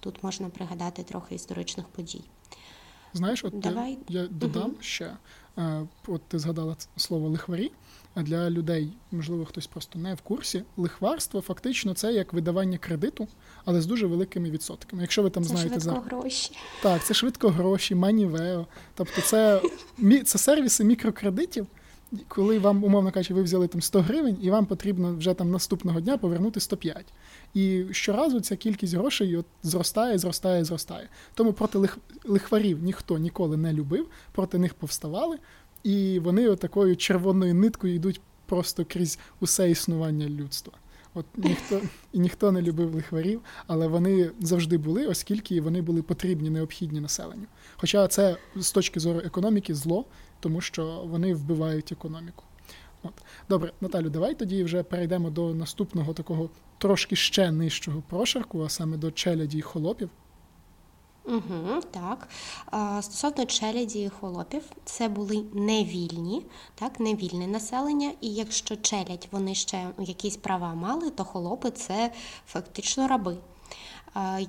[0.00, 2.24] тут можна пригадати трохи історичних подій.
[3.12, 3.98] Знаєш, от Давай.
[4.08, 4.80] я додам угу.
[4.80, 5.16] ще,
[5.58, 7.72] е, от ти згадала слово лихварі.
[8.16, 10.62] А для людей, можливо, хтось просто не в курсі.
[10.76, 13.28] Лихварство фактично це як видавання кредиту,
[13.64, 15.02] але з дуже великими відсотками.
[15.02, 16.52] Якщо ви там це знаєте швидко за гроші.
[16.82, 18.66] Так, це швидко гроші, манівео.
[18.94, 19.62] Тобто, це
[20.24, 21.66] це сервіси мікрокредитів,
[22.28, 26.00] коли вам, умовно кажучи, ви взяли там 100 гривень, і вам потрібно вже там наступного
[26.00, 27.04] дня повернути 105.
[27.54, 31.08] І щоразу ця кількість грошей от зростає, зростає, зростає.
[31.34, 31.98] Тому проти лих...
[32.24, 35.38] лихварів ніхто ніколи не любив, проти них повставали,
[35.86, 40.72] і вони такою червоною ниткою йдуть просто крізь усе існування людства.
[41.14, 41.80] От ніхто
[42.12, 47.46] і ніхто не любив лихварів, але вони завжди були, оскільки вони були потрібні, необхідні населенню.
[47.76, 50.04] Хоча це з точки зору економіки зло,
[50.40, 52.44] тому що вони вбивають економіку.
[53.02, 53.12] От.
[53.48, 58.96] Добре, Наталю, давай тоді вже перейдемо до наступного такого трошки ще нижчого прошарку, а саме
[58.96, 60.10] до челяді й холопів.
[61.26, 62.28] Угу, Так.
[63.02, 66.42] Стосовно челяді і холопів, це були невільні,
[66.74, 72.12] так, невільне населення, і якщо челядь вони ще якісь права мали, то холопи це
[72.46, 73.36] фактично раби.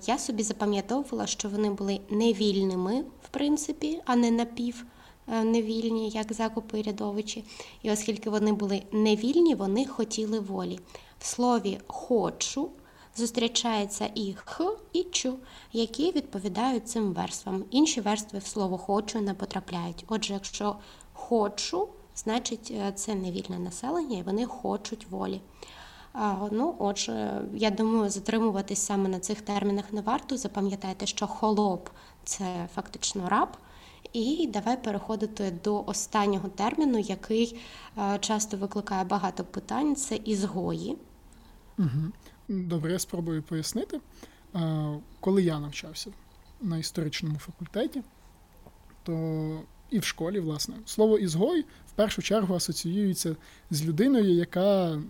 [0.06, 4.86] Я собі запам'ятовувала, що вони були невільними, в принципі, а не напів.
[5.34, 7.44] Е, невільні, як закупи рядовичі.
[7.82, 10.80] І оскільки вони були невільні, вони хотіли волі.
[11.20, 12.70] В слові хочу
[13.18, 15.38] зустрічається і х, і чу,
[15.74, 17.64] які відповідають цим верствам.
[17.72, 20.06] Інші верстви в слово хочу не потрапляють.
[20.08, 20.76] Отже, якщо
[21.14, 25.42] хочу, значить е, це невільне населення, і вони хочуть волі.
[26.52, 30.38] Ну, отже, я думаю, затримуватись саме на цих термінах не варто.
[30.38, 31.90] Запам'ятайте, що холоп
[32.24, 33.50] це фактично раб.
[34.14, 37.60] І давай переходити до останнього терміну, який
[37.98, 40.98] е, часто викликає багато питань: це ізгої.
[41.80, 42.12] Угу.
[42.48, 44.00] Добре, я спробую пояснити.
[45.20, 46.12] Коли я навчався
[46.62, 48.02] на історичному факультеті,
[49.04, 53.36] то і в школі, власне, слово ізгой в першу чергу асоціюється
[53.72, 55.02] з людиною, яка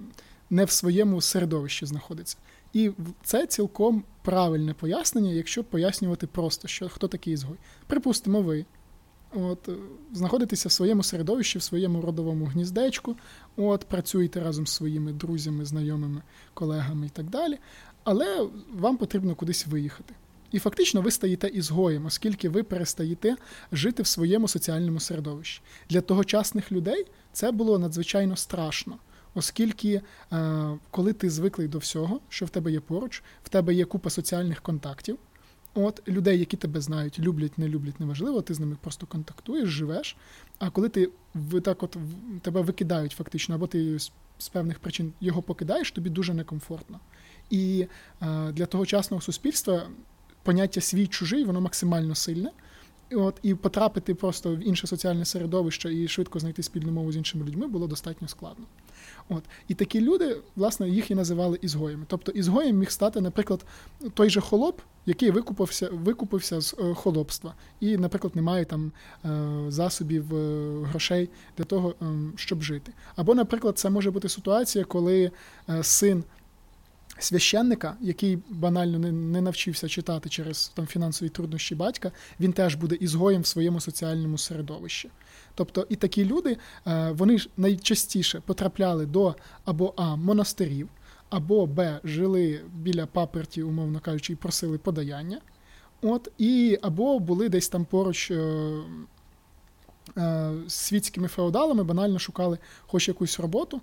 [0.49, 2.37] не в своєму середовищі знаходиться.
[2.73, 2.91] І
[3.23, 7.57] це цілком правильне пояснення, якщо пояснювати просто, що хто такий ізгой.
[7.87, 8.65] Припустимо, ви
[9.33, 9.69] от,
[10.13, 13.15] знаходитеся в своєму середовищі, в своєму родовому гніздечку,
[13.57, 16.21] от, працюєте разом з своїми друзями, знайомими,
[16.53, 17.57] колегами і так далі,
[18.03, 20.13] але вам потрібно кудись виїхати.
[20.51, 23.35] І фактично ви стаєте ізгоєм, оскільки ви перестаєте
[23.71, 25.61] жити в своєму соціальному середовищі.
[25.89, 28.97] Для тогочасних людей це було надзвичайно страшно,
[29.35, 33.85] оскільки, е, коли ти звиклий до всього, що в тебе є поруч, в тебе є
[33.85, 35.17] купа соціальних контактів.
[35.79, 40.15] От людей, які тебе знають, люблять, не люблять, неважливо, ти з ними просто контактуєш, живеш.
[40.59, 41.09] А коли ти
[41.63, 41.97] так от
[42.41, 43.99] тебе викидають фактично, або ти
[44.37, 46.99] з певних причин його покидаєш, тобі дуже некомфортно.
[47.49, 47.87] І
[48.21, 49.87] е, для тогочасного суспільства
[50.43, 52.51] поняття свій чужий, воно максимально сильне.
[53.11, 57.45] От і потрапити просто в інше соціальне середовище і швидко знайти спільну мову з іншими
[57.45, 58.65] людьми було достатньо складно.
[59.29, 62.05] От І такі люди, власне, їх і називали ізгоями.
[62.07, 63.65] Тобто ізгоєм міг стати, наприклад,
[64.13, 68.91] той же холоп, який викупився викупився з е, холопства, і, наприклад, не має там
[69.25, 69.29] е,
[69.67, 72.91] засобів е, грошей для того, ем, щоб жити.
[73.15, 75.31] Або, наприклад, це може бути ситуація, коли
[75.81, 76.23] син
[77.19, 82.95] священника, який банально не не навчився читати через там фінансові труднощі батька, він теж буде
[82.95, 85.09] ізгоєм в своєму соціальному середовищі.
[85.55, 90.89] Тобто і такі люди е, вони ж найчастіше потрапляли до або А монастирів,
[91.29, 95.41] або Б жили біля паперті, умовно кажучи, і просили подаяння.
[96.01, 98.31] От, і Або були десь там поруч.
[98.31, 98.71] Е,
[100.17, 103.81] е, світськими феодалами банально шукали хоч якусь роботу,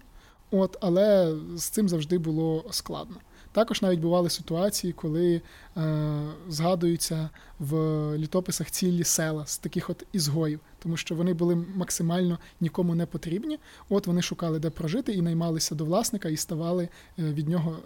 [0.50, 3.16] От, Але з цим завжди було складно.
[3.52, 5.42] Також навіть бували ситуації, коли
[5.76, 7.74] е, згадуються в
[8.18, 13.58] літописах цілі села з таких от ізгоїв тому що вони були максимально нікому не потрібні.
[13.88, 16.88] От вони шукали, де прожити, і наймалися до власника і ставали
[17.18, 17.76] е, від нього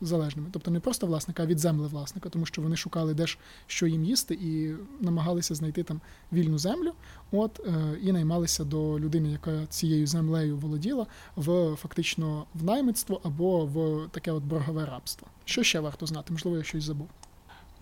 [0.00, 0.48] залежними.
[0.52, 3.86] Тобто не просто власника, а від земли власника, тому що вони шукали де ж що
[3.86, 6.00] їм їсти, і намагалися знайти там
[6.32, 6.92] вільну землю.
[7.32, 13.66] От е, і наймалися до людини, яка цією землею володіла, в фактично в наймитство або
[13.66, 15.28] в таке от боргове рабство.
[15.44, 16.32] Що ще варто знати?
[16.32, 17.08] Можливо, я щось забув.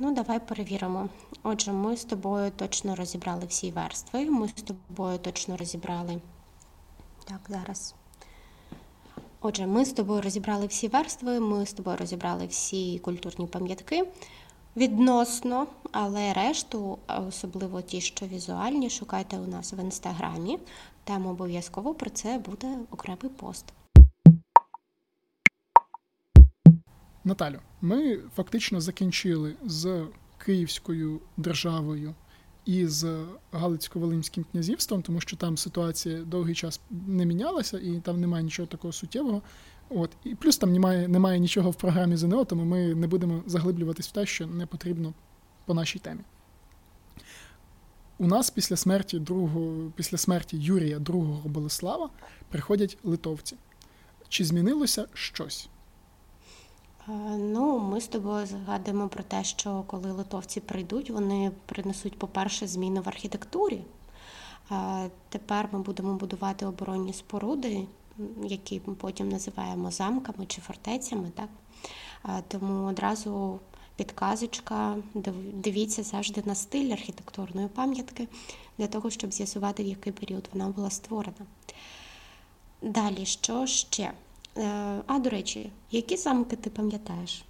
[0.03, 1.09] Ну, давай перевіримо.
[1.43, 4.31] Отже, ми з тобою точно розібрали всі верстви.
[4.31, 6.21] Ми з тобою точно розібрали.
[7.25, 7.95] Так, зараз.
[9.41, 14.07] Отже, ми з тобою розібрали всі верстви, ми з тобою розібрали всі культурні пам'ятки
[14.77, 20.59] відносно, але решту, особливо ті, що візуальні, шукайте у нас в інстаграмі.
[21.05, 23.65] Там обов'язково про це буде окремий пост.
[27.25, 30.07] Наталю, ми фактично закінчили з
[30.39, 32.15] Київською державою
[32.65, 38.45] і з Галицько-Волинським князівством, тому що там ситуація довгий час не мінялася, і там немає
[38.45, 39.43] нічого такого суттєвого.
[39.89, 44.09] От і плюс там немає немає нічого в програмі ЗНО, тому ми не будемо заглиблюватись
[44.09, 45.15] в те, що не потрібно
[45.65, 46.21] по нашій темі.
[48.19, 52.11] У нас після смерті другого, після смерті Юрія II Болеслава
[52.49, 53.57] приходять литовці.
[54.29, 55.69] Чи змінилося щось?
[57.11, 62.67] Е, ну, ми з тобою згадуємо про те, що коли литовці прийдуть, вони принесуть, по-перше,
[62.67, 63.81] зміни в архітектурі.
[64.73, 67.87] Е, тепер ми будемо будувати оборонні споруди,
[68.45, 71.31] які ми потім називаємо замками чи фортецями.
[71.35, 71.49] Так?
[72.25, 73.59] Е, тому одразу
[73.97, 74.97] підказочка,
[75.55, 78.29] дивіться завжди на стиль архітектурної пам'ятки
[78.79, 81.47] для того, щоб з'ясувати, в який період вона була створена.
[82.83, 84.13] Далі, що ще?
[84.61, 87.45] Е, а, до речі, які замки ти пам'ятаєш?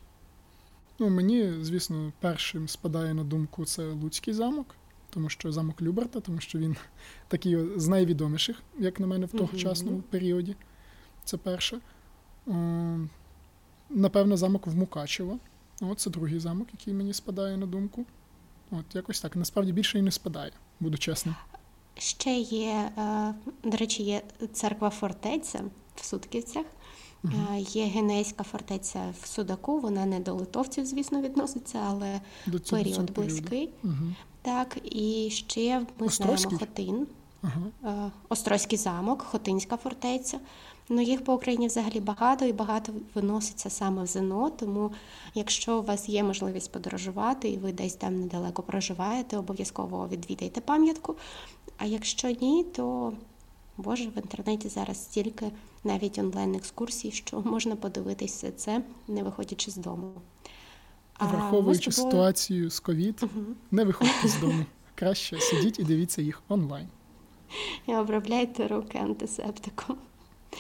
[0.99, 4.75] Ну, Мені, звісно, першим спадає на думку це Луцький замок,
[5.11, 6.77] тому що замок Люберта, тому що він
[7.29, 10.57] такий з найвідоміших, як на мене, в тогочасному uh періоді.
[11.25, 11.81] Це перше.
[13.91, 15.39] Напевно, замок в Мукачево.
[15.81, 18.05] От це другий замок, який мені спадає на думку.
[18.71, 19.37] От, якось так.
[19.37, 21.35] Насправді більше і не спадає, буду чесним.
[21.99, 25.65] Ще є, е, до речі, є церква фортеця
[25.97, 26.67] в Сутківцях.
[27.59, 32.97] Є Генейська фортеця в Судаку, вона не до литовців, звісно, відноситься, але до цього, період
[32.97, 33.71] цього близький.
[33.85, 33.95] Угу.
[34.43, 36.37] Так, і ще ми Острозький?
[36.37, 37.07] знаємо Хотин,
[37.43, 38.07] ага.
[38.07, 40.41] Е, Острозький замок, Хотинська фортеця.
[40.93, 44.51] Ну, їх по Україні взагалі багато і багато виноситься саме в ЗНО.
[44.51, 44.93] Тому,
[45.35, 51.17] якщо у вас є можливість подорожувати і ви десь там недалеко проживаєте, обов'язково відвідайте пам'ятку.
[51.77, 53.13] А якщо ні, то
[53.81, 55.51] Боже, в інтернеті зараз стільки
[55.85, 60.13] навіть онлайн-екскурсій, що можна подивитися все це, не виходячи з дому.
[61.21, 62.13] Враховуючи тобою...
[62.13, 63.45] ситуацію з ковід, угу.
[63.71, 64.65] не виходьте з дому.
[64.95, 66.89] Краще сидіть і дивіться їх онлайн.
[67.87, 69.97] І обробляйте руки антисептиком.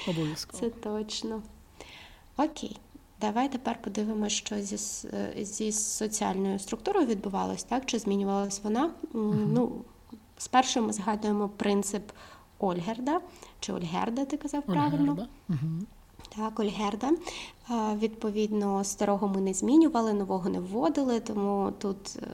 [0.08, 0.60] Обов'язково.
[0.60, 1.42] Це точно.
[2.36, 2.76] Окей.
[3.20, 4.76] Давай тепер подивимося, що зі
[5.44, 7.86] зі соціальною структурою відбувалось, так?
[7.86, 8.90] Чи змінювалась вона?
[9.12, 9.34] Угу.
[9.34, 9.84] Ну,
[10.38, 12.02] Спершу ми згадуємо принцип
[12.60, 13.20] Ольгерда,
[13.60, 14.90] чи Ольгерда, ти казав Ольгерда.
[14.90, 15.28] правильно?
[15.48, 15.58] Угу.
[16.36, 17.10] Так, Ольгерда.
[17.98, 22.26] Відповідно, старого ми не змінювали, нового не вводили, тому тут е,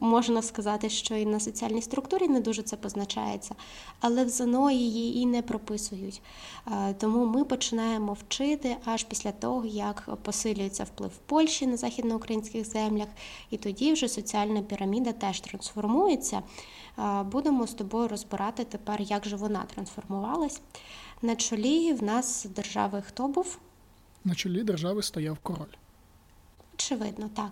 [0.00, 3.54] можна сказати, що і на соціальній структурі не дуже це позначається,
[4.00, 6.22] але в ЗНО її і не прописують.
[6.98, 13.08] Тому ми починаємо вчити аж після того, як посилюється вплив Польщі на західноукраїнських землях,
[13.50, 16.42] і тоді вже соціальна піраміда теж трансформується.
[17.24, 20.60] Будемо з тобою розбирати тепер, як же вона трансформувалась.
[21.22, 23.58] На чолі в нас держави хто був?
[24.24, 25.74] На чолі держави стояв король.
[26.74, 27.50] Очевидно, так.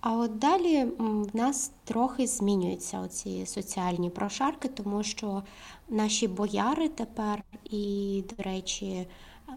[0.00, 5.42] А от далі в нас трохи змінюються оці соціальні прошарки, тому що
[5.88, 9.06] наші бояри тепер і, до речі,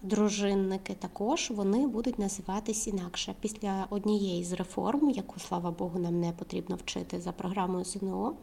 [0.02, 3.36] дружинники також вони будуть називатись інакше.
[3.42, 8.36] Після однієї з реформ, яку, слава Богу, нам не потрібно вчити за програмою ЗНО,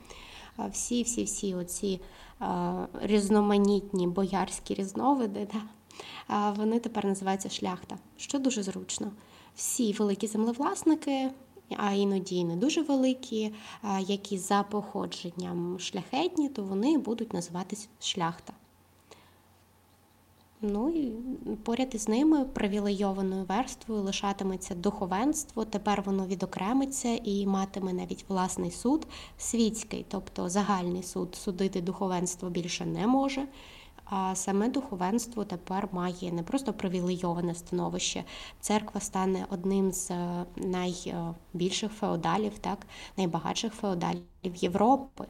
[0.59, 2.01] всі-всі-всі оці
[3.03, 5.63] різноманітні боярські різновиди, да,
[6.51, 9.13] вони тепер називаються шляхта, що дуже зручно.
[9.57, 11.31] Всі великі землевласники,
[11.77, 13.55] а іноді не дуже великі,
[14.01, 18.53] які за походженням шляхетні, то вони будуть називатись шляхта.
[20.67, 21.13] Ну і
[21.63, 25.65] поряд із ними привілейованою верствою лишатиметься духовенство.
[25.65, 29.07] Тепер воно відокремиться і матиме навіть власний суд
[29.39, 33.47] світський, тобто загальний суд судити духовенство більше не може.
[34.05, 38.25] А саме духовенство тепер має не просто привілейоване становище.
[38.61, 44.23] Церква стане одним з е, найбільших феодалів, так найбагатших феодалів
[44.55, 45.27] Європи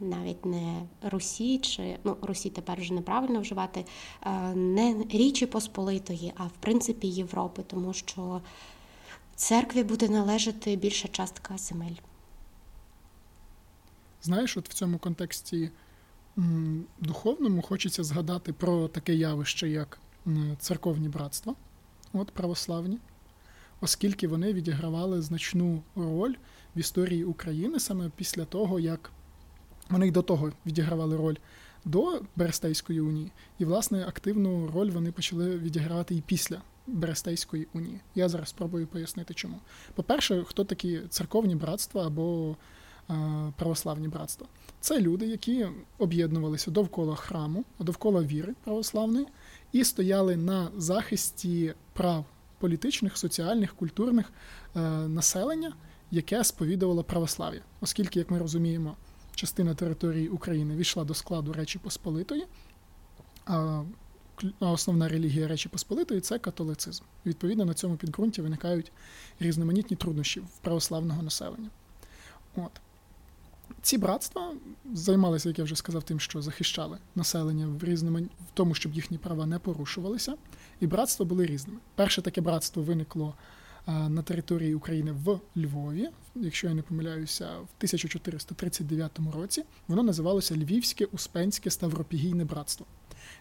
[0.00, 3.84] навіть не Русі, чи ну Русі тепер вже неправильно вживати,
[4.22, 8.40] е, не Річі Посполитої, а в принципі Європи, тому що
[9.34, 11.96] церкві буде належати більша частка земель.
[14.22, 15.70] Знаєш, от в цьому контексті
[17.00, 20.00] духовному хочеться згадати про таке явище, як
[20.58, 21.54] церковні братства,
[22.12, 22.98] от православні,
[23.80, 26.34] оскільки вони відігравали значну роль
[26.76, 29.12] в історії України саме після того, як
[29.90, 31.36] вони й до того відігравали роль
[31.84, 38.00] до Берестейської унії, і, власне, активну роль вони почали відігравати і після Берестейської унії.
[38.14, 39.60] Я зараз спробую пояснити, чому.
[39.94, 42.56] По-перше, хто такі церковні братства або
[43.10, 43.14] е,
[43.56, 44.46] православні братства?
[44.80, 45.66] Це люди, які
[45.98, 49.26] об'єднувалися довкола храму, довкола віри православної,
[49.72, 52.24] і стояли на захисті прав
[52.58, 54.32] політичних, соціальних, культурних
[54.76, 55.72] е, населення,
[56.10, 58.96] яке сповідувало православ'я, оскільки, як ми розуміємо,
[59.40, 62.46] частина території України війшла до складу Речі Посполитої,
[63.44, 63.82] а
[64.60, 67.04] основна релігія Речі Посполитої це католицизм.
[67.26, 68.92] Відповідно, на цьому підґрунті виникають
[69.40, 71.70] різноманітні труднощі в православного населення.
[72.56, 72.70] От.
[73.82, 74.52] Ці братства
[74.94, 79.18] займалися, як я вже сказав, тим, що захищали населення в різному, в тому, щоб їхні
[79.18, 80.34] права не порушувалися,
[80.80, 81.78] і братства були різними.
[81.94, 83.34] Перше таке братство виникло
[83.86, 91.04] на території України в Львові, якщо я не помиляюся, в 1439 році воно називалося Львівське
[91.04, 92.86] Успенське Ставропігійне братство.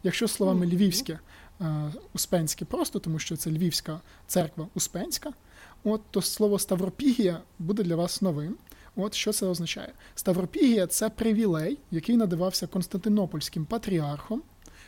[0.03, 1.19] Якщо словами Львівське,
[2.13, 5.33] Успенське просто, тому що це Львівська церква Успенська,
[5.83, 8.57] от то слово Ставропігія буде для вас новим.
[8.95, 9.93] От що це означає?
[10.15, 14.41] Ставропігія це привілей, який надавався Константинопольським патріархом,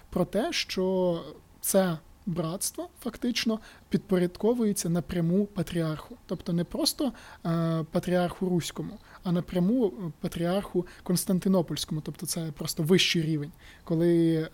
[0.09, 1.19] про те, що
[1.61, 7.13] це братство фактично підпорядковується напряму патріарху, тобто не просто
[7.45, 13.51] е, патріарху Руському, а напряму патріарху Константинопольському, тобто це просто вищий рівень,
[13.83, 14.49] коли е,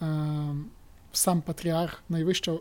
[1.12, 2.54] сам патріарх, найвища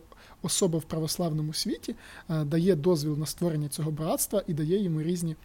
[0.43, 1.95] особа в православному світі,
[2.31, 5.37] е, дає дозвіл на створення цього братства і дає йому різні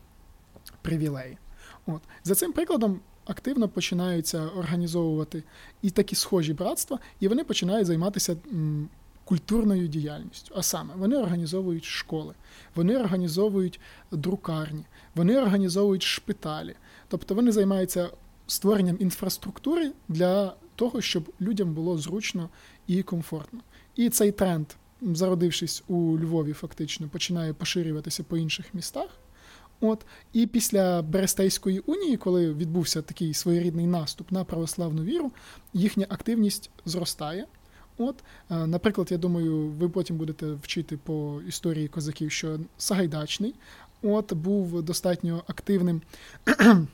[0.82, 1.38] привілеї.
[1.86, 3.00] От за цим прикладом.
[3.26, 5.44] Активно починаються організовувати
[5.82, 8.38] і такі схожі братства, і вони починають займатися
[9.26, 10.54] культурною діяльністю.
[10.58, 12.34] А саме, вони організовують школи,
[12.76, 13.80] вони організовують
[14.12, 14.84] друкарні,
[15.16, 16.76] вони організовують шпиталі.
[17.08, 18.10] Тобто вони займаються
[18.48, 22.50] створенням інфраструктури для того, щоб людям було зручно
[22.88, 23.60] і комфортно.
[23.96, 24.68] І цей тренд,
[25.02, 29.10] зародившись у Львові, фактично, починає поширюватися по інших містах.
[29.82, 35.32] От і після Берестейської унії, коли відбувся такий своєрідний наступ на православну віру,
[35.74, 37.46] їхня активність зростає.
[38.02, 43.56] От, е, наприклад, я думаю, ви потім будете вчити по історії козаків, що Сагайдачний
[44.02, 46.02] от був достатньо активним,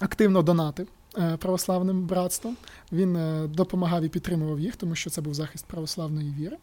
[0.00, 0.88] активно донатив
[1.18, 2.56] е, православним братством.
[2.92, 6.56] Він е, допомагав і підтримував їх, тому що це був захист православної віри.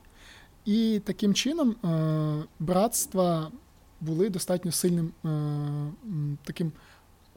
[0.65, 1.75] І таким чином
[2.59, 3.51] братства
[4.01, 5.11] були достатньо сильним
[6.43, 6.71] таким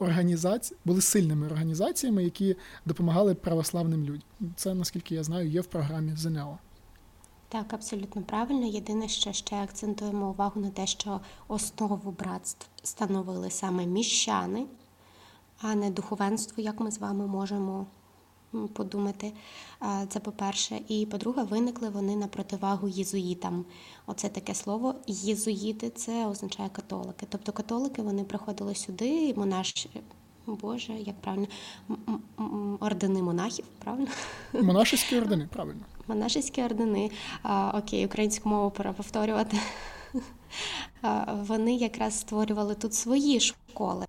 [0.01, 4.53] організацій, були сильними організаціями, які допомагали православним людям.
[4.55, 6.59] Це, наскільки я знаю, є в програмі ЗНО.
[7.49, 8.65] Так, абсолютно правильно.
[8.65, 14.65] Єдине, що ще акцентуємо увагу на те, що основу братств становили саме міщани,
[15.61, 17.87] а не духовенство, як ми з вами можемо
[18.73, 19.31] подумати.
[20.09, 20.79] Це по-перше.
[20.87, 23.65] І по-друге, виникли вони на противагу єзуїтам.
[24.05, 27.25] Оце таке слово єзуїти це означає католики.
[27.29, 29.89] Тобто католики вони приходили сюди, і монаші.
[30.47, 31.47] Боже, як правильно,
[32.79, 34.07] ордени монахів, правильно?
[34.53, 35.81] Монашеські ордени, правильно.
[36.07, 37.11] Монашеські ордени.
[37.43, 39.57] А, Окей, українську мову пора повторювати.
[41.47, 44.05] Вони якраз створювали тут свої школи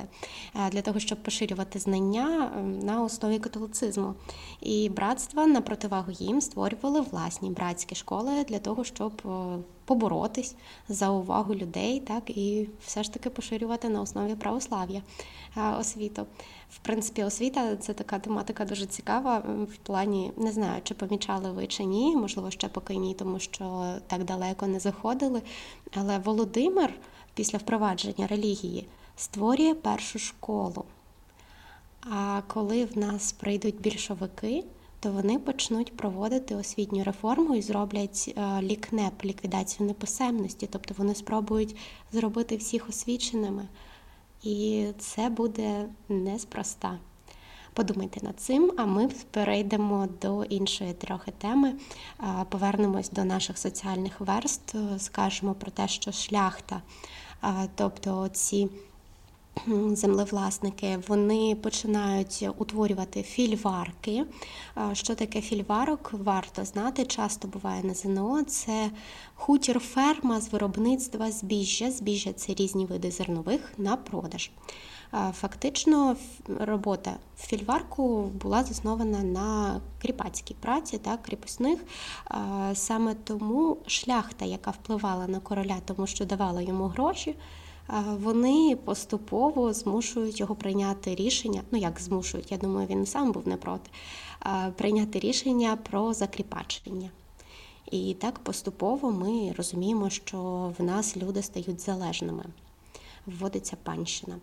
[0.70, 2.50] для того, щоб поширювати знання
[2.82, 4.14] на основі католицизму.
[4.60, 9.22] І братства на противагу їм створювали власні братські школи для того, щоб
[9.84, 10.54] поборотись
[10.88, 15.02] за увагу людей, так і все ж таки поширювати на основі православ'я
[15.80, 16.26] освіту.
[16.72, 19.38] В принципі, освіта це така тематика дуже цікава.
[19.72, 23.94] В плані не знаю, чи помічали ви чи ні, можливо, ще поки ні, тому що
[24.06, 25.42] так далеко не заходили.
[25.94, 26.94] Але Володимир
[27.34, 30.84] після впровадження релігії створює першу школу.
[32.10, 34.64] А коли в нас прийдуть більшовики,
[35.00, 41.76] то вони почнуть проводити освітню реформу і зроблять е, лікнеп, ліквідацію неписемності, тобто вони спробують
[42.12, 43.68] зробити всіх освіченими.
[44.42, 46.98] І це буде неспроста.
[47.74, 51.74] Подумайте над цим, а ми перейдемо до іншої трохи теми.
[52.48, 56.82] Повернемось до наших соціальних верст, скажемо про те, що шляхта,
[57.74, 58.68] тобто ці
[59.92, 64.24] землевласники, вони починають утворювати фільварки.
[64.92, 66.10] Що таке фільварок?
[66.12, 68.42] Варто знати, часто буває на ЗНО.
[68.42, 68.90] Це
[69.34, 71.90] хутір ферма з виробництва збіжжя.
[71.90, 74.50] Збіжжя це різні види зернових на продаж.
[75.32, 76.16] Фактично,
[76.60, 81.80] робота в фільварку була заснована на кріпацькій праці та кріпосних.
[82.74, 87.34] Саме тому шляхта, яка впливала на короля, тому що давала йому гроші
[88.20, 91.62] вони поступово змушують його прийняти рішення.
[91.70, 93.90] Ну як змушують, я думаю, він сам був не проти,
[94.76, 97.10] прийняти рішення про закріпачення.
[97.90, 102.44] І так поступово ми розуміємо, що в нас люди стають залежними.
[103.26, 104.36] Вводиться панщина.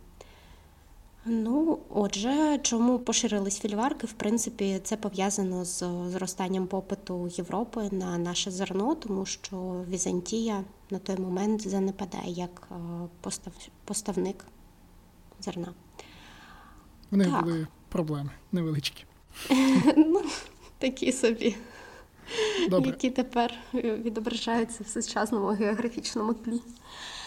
[1.26, 4.08] Ну, отже, чому поширились фільварки?
[4.08, 11.00] В принципі, це пов'язано з зростанням попиту Європи на наше зерно, тому що Візантія на
[11.00, 12.76] той момент занепадає як е,
[13.22, 13.54] постав,
[13.86, 14.46] поставник
[15.40, 15.74] зерна.
[17.12, 17.44] В них так.
[17.44, 19.06] були проблеми невеличкі.
[19.98, 20.22] Ну,
[20.78, 21.56] Такі собі,
[22.70, 22.90] Добре.
[22.90, 26.62] які тепер відображаються в сучасному географічному тлі.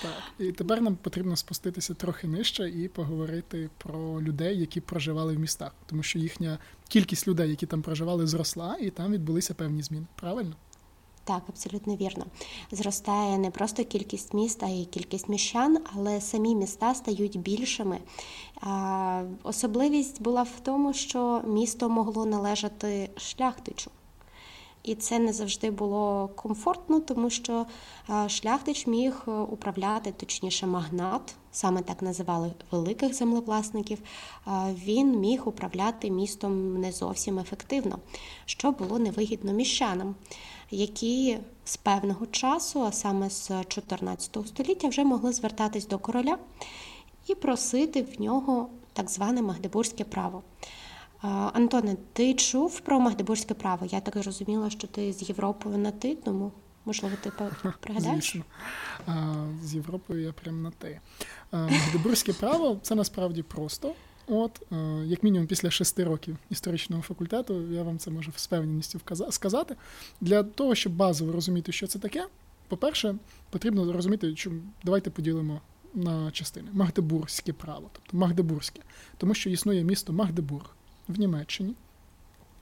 [0.02, 5.38] Так, і тепер нам потрібно спуститися трохи нижче і поговорити про людей, які проживали в
[5.38, 10.06] містах, тому що їхня кількість людей, які там проживали, зросла, і там відбулися певні зміни.
[10.14, 10.56] Правильно?
[11.24, 12.26] Так, абсолютно вірно.
[12.72, 17.98] Зростає не просто кількість міст, а й кількість міщан, але самі міста стають більшими.
[19.42, 23.90] Особливість була в тому, що місто могло належати шляхтичу.
[24.84, 27.66] І це не завжди було комфортно, тому що
[28.28, 33.98] шляхтич міг управляти, точніше, магнат, саме так називали великих землевласників.
[34.84, 37.98] Він міг управляти містом не зовсім ефективно,
[38.44, 40.14] що було невигідно міщанам,
[40.70, 46.38] які з певного часу, а саме з 14 століття, вже могли звертатись до короля
[47.26, 50.42] і просити в нього так зване Магдебурзьке право.
[51.22, 53.86] Антоне, ти чув про Магдебурзьке право?
[53.86, 56.52] Я так зрозуміла, що ти з Європою на ти, тому
[56.84, 57.32] можливо ти
[57.80, 58.24] пригадаєш?
[58.24, 58.44] Звісно.
[59.62, 61.00] З Європою я прям на ти.
[61.52, 63.94] Магдебурзьке право це насправді просто.
[64.26, 64.62] От,
[65.04, 69.00] як мінімум, після шести років історичного факультету, я вам це можу з певністю
[69.30, 69.76] сказати.
[70.20, 72.26] Для того, щоб базово розуміти, що це таке,
[72.68, 73.14] по-перше,
[73.50, 74.50] потрібно розуміти, що
[74.84, 75.60] давайте поділимо
[75.94, 76.68] на частини.
[76.72, 78.80] Магдебурзьке право, тобто Магдебурзьке,
[79.16, 80.76] тому що існує місто Магдебург
[81.08, 81.74] в Німеччині.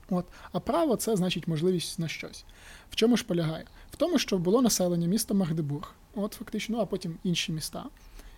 [0.09, 2.45] От, А право це значить можливість на щось.
[2.89, 3.65] В чому ж полягає?
[3.91, 7.85] В тому, що було населення міста Магдебург, от фактично, а потім інші міста.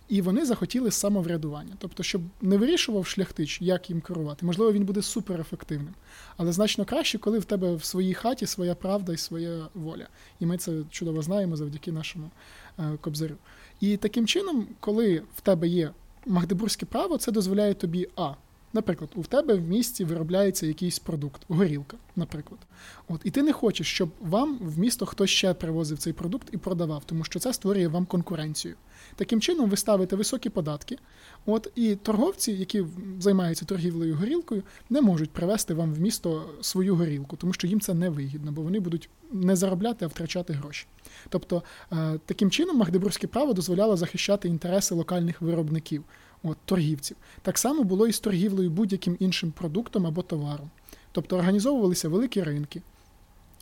[0.08, 4.46] І вони захотіли самоврядування, тобто, щоб не вирішував шляхтич, як їм керувати.
[4.46, 5.94] Можливо, він буде суперефективним.
[6.36, 10.08] Але значно краще, коли в тебе в своїй хаті своя правда і своя воля.
[10.40, 12.30] І ми це чудово знаємо завдяки нашому
[12.78, 13.36] е, кобзарю.
[13.80, 15.90] І таким чином, коли в тебе є
[16.26, 18.34] магдебурзьке право, це дозволяє тобі а.
[18.74, 22.60] Наприклад, у тебе в місті виробляється якийсь продукт, горілка, наприклад.
[23.08, 26.56] От, І ти не хочеш, щоб вам в місто хтось ще привозив цей продукт і
[26.56, 28.74] продавав, тому що це створює вам конкуренцію.
[29.16, 30.98] Таким чином, ви ставите високі податки,
[31.46, 32.84] от, і торговці, які
[33.18, 37.94] займаються торгівлею горілкою, не можуть привезти вам в місто свою горілку, тому що їм це
[37.94, 40.86] не вигідно, бо вони будуть не заробляти, а втрачати гроші.
[41.28, 41.62] Тобто,
[41.92, 46.04] е, таким чином, Магдебурзьке право дозволяло захищати інтереси локальних виробників
[46.44, 47.16] от, торгівців.
[47.42, 50.70] Так само було і з торгівлею будь-яким іншим продуктом або товаром.
[51.12, 52.82] Тобто організовувалися великі ринки.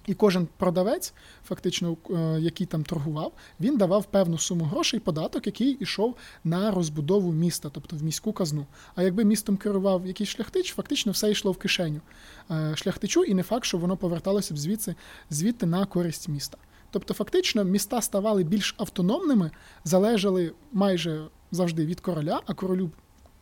[0.07, 1.14] І кожен продавець,
[1.45, 7.33] фактично, е, який там торгував, він давав певну суму грошей, податок, який йшов на розбудову
[7.33, 8.66] міста, тобто в міську казну.
[8.95, 12.01] А якби містом керував якийсь шляхтич, фактично все йшло в кишеню
[12.51, 14.95] е, шляхтичу, і не факт, що воно поверталося б звідси
[15.30, 16.59] звідти на користь міста.
[16.91, 19.51] Тобто, фактично, міста ставали більш автономними,
[19.85, 22.90] залежали майже завжди від короля, а королю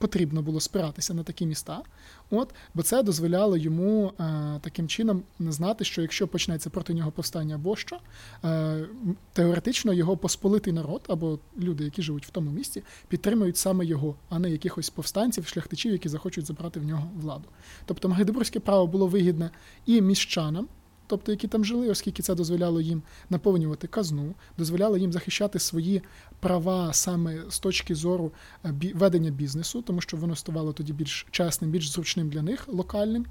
[0.00, 1.82] потрібно було спиратися на такі міста,
[2.30, 7.54] от, бо це дозволяло йому е, таким чином знати, що якщо почнеться проти нього повстання
[7.54, 7.98] або що,
[8.44, 8.84] е,
[9.32, 14.38] теоретично його посполитий народ або люди, які живуть в тому місті, підтримують саме його, а
[14.38, 17.44] не якихось повстанців, шляхтичів, які захочуть забрати в нього владу.
[17.84, 19.50] Тобто Магдебурзьке право було вигідне
[19.86, 20.68] і міщанам
[21.10, 26.02] тобто які там жили, оскільки це дозволяло їм наповнювати казну, дозволяло їм захищати свої
[26.40, 28.32] права саме з точки зору
[28.64, 33.26] е, ведення бізнесу, тому що воно ставало тоді більш чесним, більш зручним для них локальним.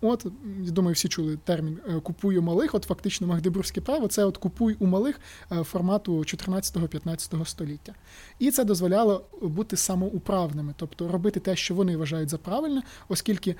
[0.00, 0.26] От,
[0.62, 2.74] я думаю, всі чули термін е, купуй у малих.
[2.74, 5.20] От фактично Магдебурзьке право це от купуй у малих
[5.52, 7.94] е, формату 14-15 століття.
[8.38, 13.56] І це дозволяло бути самоуправними, тобто робити те, що вони вважають за правильне, оскільки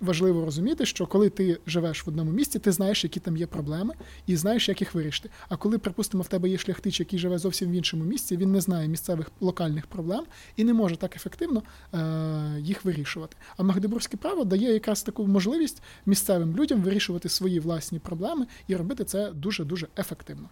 [0.00, 3.94] важливо розуміти, що коли ти живеш в одному місці, ти знаєш, які там є проблеми,
[4.26, 5.30] і знаєш, як їх вирішити.
[5.48, 8.60] А коли, припустимо, в тебе є шляхтич, який живе зовсім в іншому місці, він не
[8.60, 10.24] знає місцевих локальних проблем
[10.56, 11.62] і не може так ефективно
[11.94, 13.36] е- їх вирішувати.
[13.56, 19.04] А Магдебурзьке право дає якраз таку можливість місцевим людям вирішувати свої власні проблеми і робити
[19.04, 20.48] це дуже дуже ефективно.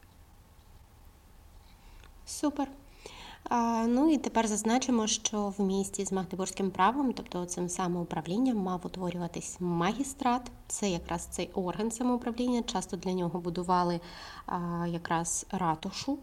[2.27, 2.69] Супер.
[3.87, 9.57] Ну і тепер зазначимо, що в місті з Магдебурзьким правом, тобто цим самоуправлінням, мав утворюватись
[9.61, 10.51] магістрат.
[10.67, 12.63] Це якраз цей орган самоуправління.
[12.63, 14.01] Часто для нього будували
[14.87, 16.19] якраз ратушу,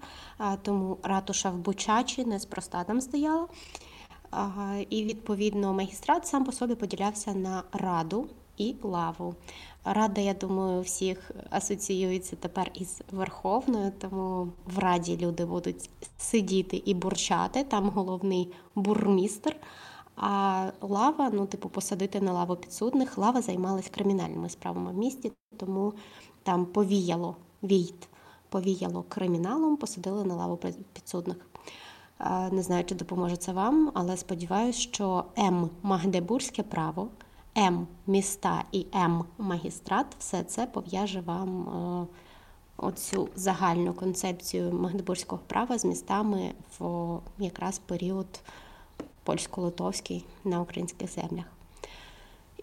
[0.62, 3.48] тому ратуша в Бучачі неспроста там стояла.
[4.90, 9.36] І відповідно магістрат сам по собі поділявся на раду і лаву.
[9.86, 16.94] Рада, я думаю, всіх асоціюється тепер із Верховною, тому в Раді люди будуть сидіти і
[16.94, 17.64] бурчати.
[17.64, 19.56] Там головний бурмістр.
[20.16, 23.18] А лава, ну, типу, посадити на лаву підсудних.
[23.18, 25.94] Лава займалась кримінальними справами в місті, тому
[26.44, 28.08] там повіяло війт,
[28.50, 30.60] повіяло криміналом, посадили на лаву
[30.94, 31.38] підсудних.
[32.52, 35.70] Не знаю, чи допоможе це вам, але сподіваюся, що М.
[35.84, 37.08] Магдебурзьке право.
[37.58, 42.08] М міста і М магістрат, все це пов'яже вам е,
[42.78, 48.42] оцю загальну концепцію Магдебурзького права з містами в якраз період
[49.24, 51.55] польсько-литовський на українських землях.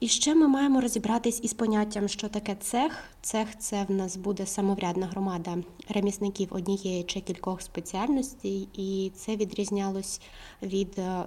[0.02, 2.92] І ще ми маємо розібратись із поняттям, що таке цех.
[3.20, 10.20] Цех це в нас буде самоврядна громада ремісників однієї чи кількох спеціальностей, і це відрізнялось
[10.62, 11.24] від е,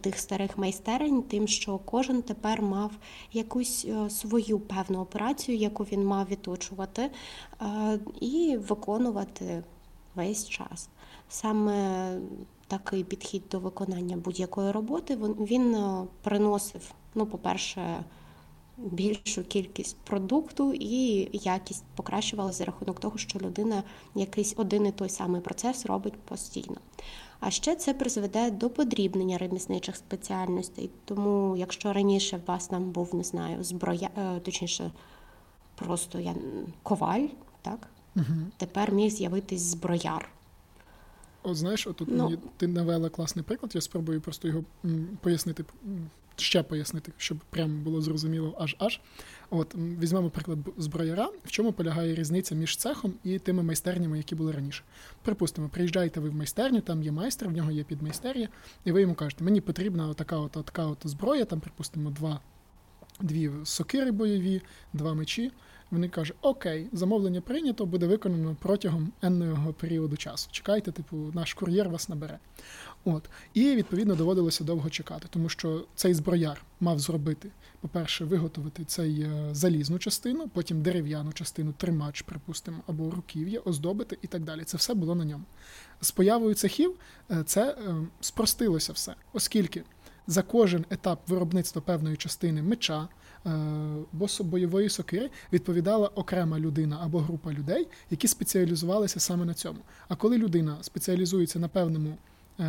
[0.00, 2.90] тих старих майстерень, тим, що кожен тепер мав
[3.32, 7.10] якусь е, свою певну операцію, яку він мав відточувати
[7.62, 9.62] е, і виконувати
[10.14, 10.88] весь час.
[11.28, 12.10] Саме
[12.66, 15.76] такий підхід до виконання будь-якої роботи він
[16.22, 18.04] приносив, ну, по-перше,
[18.78, 23.82] більшу кількість продукту і якість покращувалася за рахунок того, що людина
[24.14, 26.76] якийсь один і той самий процес робить постійно.
[27.40, 30.90] А ще це призведе до подрібнення ремісничих спеціальностей.
[31.04, 34.90] Тому, якщо раніше в вас там був, не знаю, зброя, е, точніше,
[35.74, 36.34] просто я
[36.82, 37.26] коваль,
[37.62, 37.88] так?
[38.16, 38.24] Угу.
[38.56, 40.28] Тепер міг з'явитись зброяр.
[41.42, 44.64] От знаєш, отут ну, мені ти навела класний приклад, я спробую просто його
[45.20, 45.64] пояснити
[46.40, 49.00] ще пояснити, щоб прямо було зрозуміло аж аж.
[49.50, 54.52] От візьмемо приклад зброяра, в чому полягає різниця між цехом і тими майстернями, які були
[54.52, 54.82] раніше.
[55.22, 58.48] Припустимо, приїжджаєте ви в майстерню, там є майстер, в нього є підмайстерія,
[58.84, 62.40] і ви йому кажете, мені потрібна така от така от зброя, там, припустимо, два
[63.20, 64.62] дві сокири бойові,
[64.92, 65.52] два мечі.
[65.90, 70.48] Вони кажуть, окей, замовлення прийнято, буде виконано протягом енного періоду часу.
[70.52, 72.38] Чекайте, типу, наш кур'єр вас набере.
[73.04, 73.30] От.
[73.54, 77.48] І відповідно доводилося довго чекати, тому що цей зброяр мав зробити,
[77.80, 84.26] по-перше, виготовити цей е, залізну частину, потім дерев'яну частину, тримач, припустимо, або руків'я, оздобити і
[84.26, 84.64] так далі.
[84.64, 85.44] Це все було на ньому.
[86.00, 86.94] З появою цехів
[87.30, 89.84] е, це е, спростилося все, оскільки
[90.26, 93.08] за кожен етап виробництва певної частини меча.
[94.40, 99.78] Бойової сокири відповідала окрема людина або група людей, які спеціалізувалися саме на цьому.
[100.08, 102.16] А коли людина спеціалізується на певному
[102.60, 102.64] Е,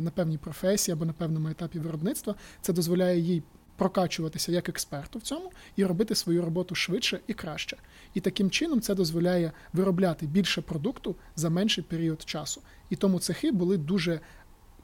[0.00, 3.42] на певній професії або на певному етапі виробництва, це дозволяє їй
[3.76, 7.76] прокачуватися як експерту в цьому і робити свою роботу швидше і краще.
[8.14, 12.62] І таким чином це дозволяє виробляти більше продукту за менший період часу.
[12.90, 14.20] І тому цехи були дуже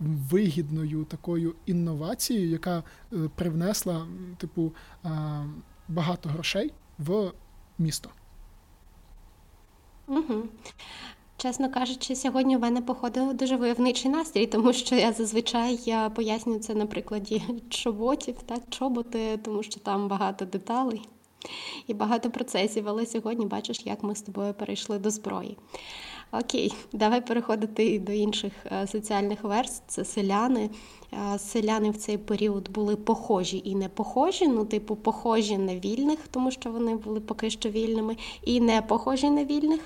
[0.00, 2.78] вигідною такою інновацією, яка
[3.12, 4.72] е, привнесла, типу,
[5.88, 7.32] багато грошей в
[7.78, 8.10] місто.
[10.08, 10.42] Угу.
[11.36, 16.58] Чесно кажучи, сьогодні в мене походив дуже войовничий настрій, тому що я зазвичай я пояснюю
[16.58, 21.08] це на прикладі чоботів, так, чоботи, тому що там багато деталей
[21.86, 22.84] і багато процесів.
[22.88, 25.56] Але сьогодні бачиш, як ми з тобою перейшли до зброї.
[26.32, 29.82] Окей, давай переходити до інших е, соціальних верст.
[29.86, 30.70] Це селяни.
[31.12, 34.48] Е, селяни в цей період були похожі і не похожі.
[34.48, 39.30] Ну, типу, похожі на вільних, тому що вони були поки що вільними, і не похожі
[39.30, 39.80] на вільних,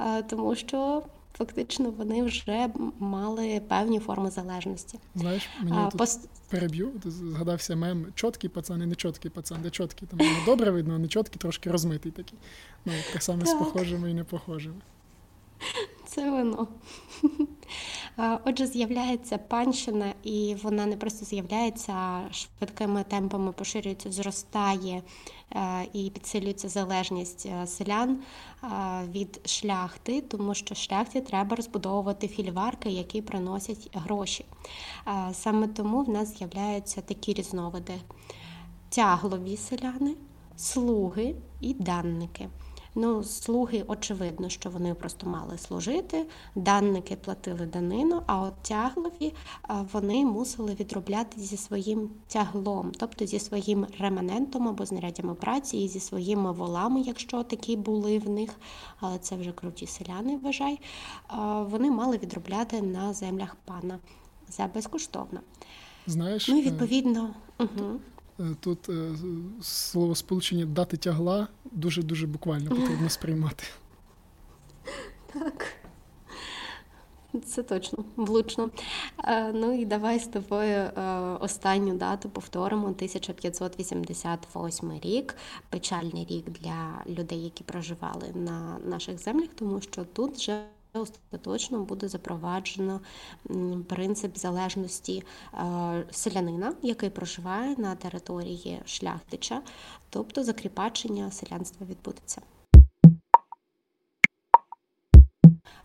[0.00, 1.02] е, тому що.
[1.38, 2.68] Фактично вони вже
[2.98, 4.98] мали певні форми залежності.
[5.14, 6.28] Знаєш, мені а, тут пост...
[6.50, 11.38] переб'ю, згадався мем чоткий пацан і нечоткий пацан, де чоткий там добре видно, а нечоткий
[11.38, 12.38] трошки розмитий такий.
[12.84, 13.48] Ну, так саме так.
[13.48, 14.80] з похожими і непохожими.
[16.06, 16.68] Це воно.
[18.44, 25.02] Отже, з'являється панщина, і вона не просто з'являється, а швидкими темпами поширюється, зростає
[25.52, 28.66] е, і підсилюється залежність е, селян е,
[29.10, 34.44] від шляхти, тому що шляхті треба розбудовувати фільварки, які приносять гроші.
[35.32, 37.94] Саме тому в нас з'являються такі різновиди:
[38.88, 40.14] тяглові селяни,
[40.56, 42.48] слуги і данники.
[42.98, 49.34] Ну, слуги, очевидно, що вони просто мали служити, данники платили данину, а от тяглові
[49.92, 56.00] вони мусили відробляти зі своїм тяглом, тобто зі своїм реманентом або знаряддями праці, і зі
[56.00, 58.50] своїми волами, якщо такі були в них,
[59.00, 60.80] але це вже круті селяни, вважай,
[61.60, 63.98] вони мали відробляти на землях пана
[64.48, 65.40] за безкоштовно.
[66.06, 67.34] Знаєш, ну і відповідно.
[67.58, 68.00] Угу.
[68.40, 69.10] Е, тут е,
[69.62, 73.64] слово сполучення дати тягла дуже-дуже буквально потрібно сприймати.
[75.32, 75.66] Так.
[77.46, 78.70] Це точно влучно.
[79.24, 80.90] Е, ну і давай з тобою
[81.40, 85.36] останню дату повторимо: 1588 рік,
[85.70, 90.62] печальний рік для людей, які проживали на наших землях, тому що тут вже
[90.92, 93.00] остаточно буде запроваджено
[93.86, 95.22] принцип залежності
[95.54, 99.62] е, селянина, який проживає на території шляхтича,
[100.10, 102.42] тобто закріпачення селянства відбудеться.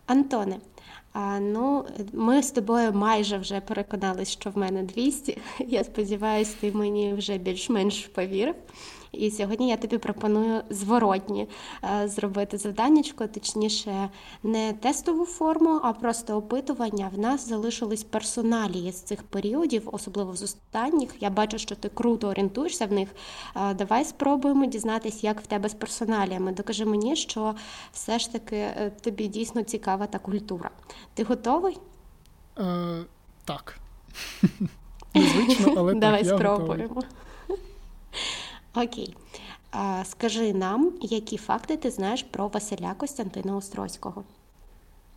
[0.06, 0.60] Антоне,
[1.40, 5.38] ну, ми з тобою майже вже переконались, що в мене 200.
[5.58, 8.54] Я сподіваюся, ти мені вже більш-менш повірив.
[9.12, 11.48] І сьогодні я тобі пропоную зворотні
[11.84, 14.10] е, зробити завданнячко, точніше,
[14.42, 17.10] не тестову форму, а просто опитування.
[17.14, 21.22] В нас залишились персоналії з цих періодів, особливо з останніх.
[21.22, 23.08] Я бачу, що ти круто орієнтуєшся в них.
[23.56, 26.52] Е, давай спробуємо дізнатися, як в тебе з персоналіями.
[26.52, 27.54] Докажи мені, що
[27.92, 30.70] все ж таки е, тобі дійсно цікава та культура.
[31.14, 31.78] Ти готовий?
[32.58, 33.04] Е,
[33.44, 33.78] Так.
[35.14, 37.02] Незвично, але Давай так, спробуємо.
[38.74, 39.16] Окей.
[40.04, 44.24] Скажи нам, які факти ти знаєш про Василя Костянтина Острозького?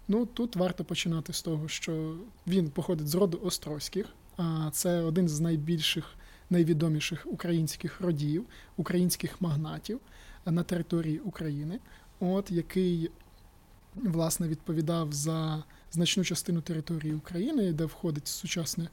[0.07, 2.15] Ну, тут варто починати з того, що
[2.47, 4.05] він походить з роду Острозьких,
[4.37, 6.15] а це один з найбільших,
[6.49, 8.45] найвідоміших українських родів,
[8.77, 9.99] українських магнатів
[10.45, 11.79] на території України,
[12.19, 13.11] от який
[13.95, 18.89] власне відповідав за значну частину території України, де входить сучасне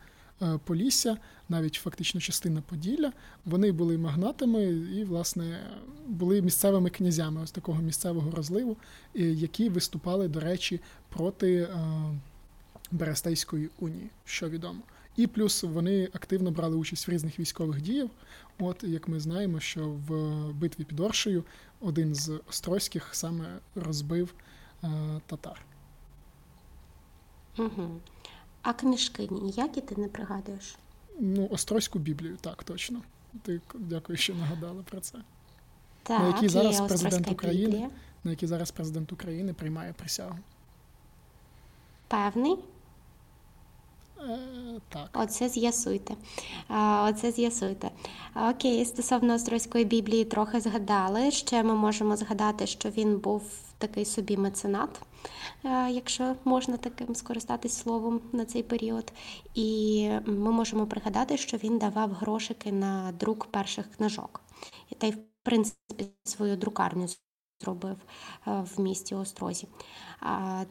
[0.65, 1.17] Полісся,
[1.49, 3.13] навіть фактично частина Поділля,
[3.45, 5.61] вони були магнатами і, власне,
[6.07, 8.77] були місцевими князями ось такого місцевого розливу,
[9.15, 11.69] які виступали, до речі, проти е,
[12.91, 14.81] Берестейської унії, що відомо.
[15.17, 18.11] І плюс вони активно брали участь в різних військових діях.
[18.59, 21.45] От як ми знаємо, що в битві під Оршею
[21.81, 24.35] один з острозьких саме розбив
[24.85, 24.89] е,
[25.27, 25.61] татар.
[27.59, 28.01] Угу.
[28.63, 30.77] А книжки ніякі ти не пригадуєш?
[31.21, 33.03] Ну, Острозьку Біблію, так, точно.
[33.43, 35.19] Ти дякую, що нагадала про це.
[36.03, 37.91] Так, на який зараз президент України, Біблія.
[38.25, 40.39] на який зараз президент України приймає присягу.
[42.09, 42.57] Певний?
[44.21, 44.39] Е,
[44.89, 45.09] так.
[45.13, 46.15] Оце з'ясуйте.
[47.03, 47.91] Оце з'ясуйте.
[48.51, 51.31] Окей, стосовно Острозької Біблії трохи згадали.
[51.31, 53.43] Ще ми можемо згадати, що він був
[53.83, 55.01] такий собі меценат,
[55.91, 59.13] якщо можна таким скористатись словом на цей період.
[59.55, 64.41] І ми можемо пригадати, що він давав грошики на друк перших книжок.
[64.99, 67.09] Та й в принципі свою друкарню
[67.63, 67.97] зробив
[68.47, 69.69] е, в місті Острозі.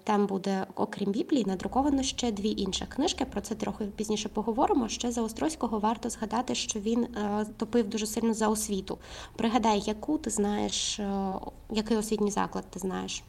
[0.03, 3.25] Там буде, окрім Біблії, надруковано ще дві інші книжки.
[3.25, 4.89] Про це трохи пізніше поговоримо.
[4.89, 8.97] Ще за Острозького варто згадати, що він е, топив дуже сильно за освіту.
[9.35, 11.33] Пригадай, яку ти знаєш, е,
[11.71, 13.23] який освітній заклад ти знаєш?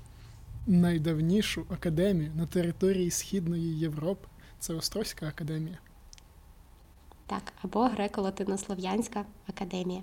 [0.67, 5.79] Найдавнішу академію на території Східної Європи це Острозька академія.
[7.27, 10.03] Так, або греко-латинослов'янська академія.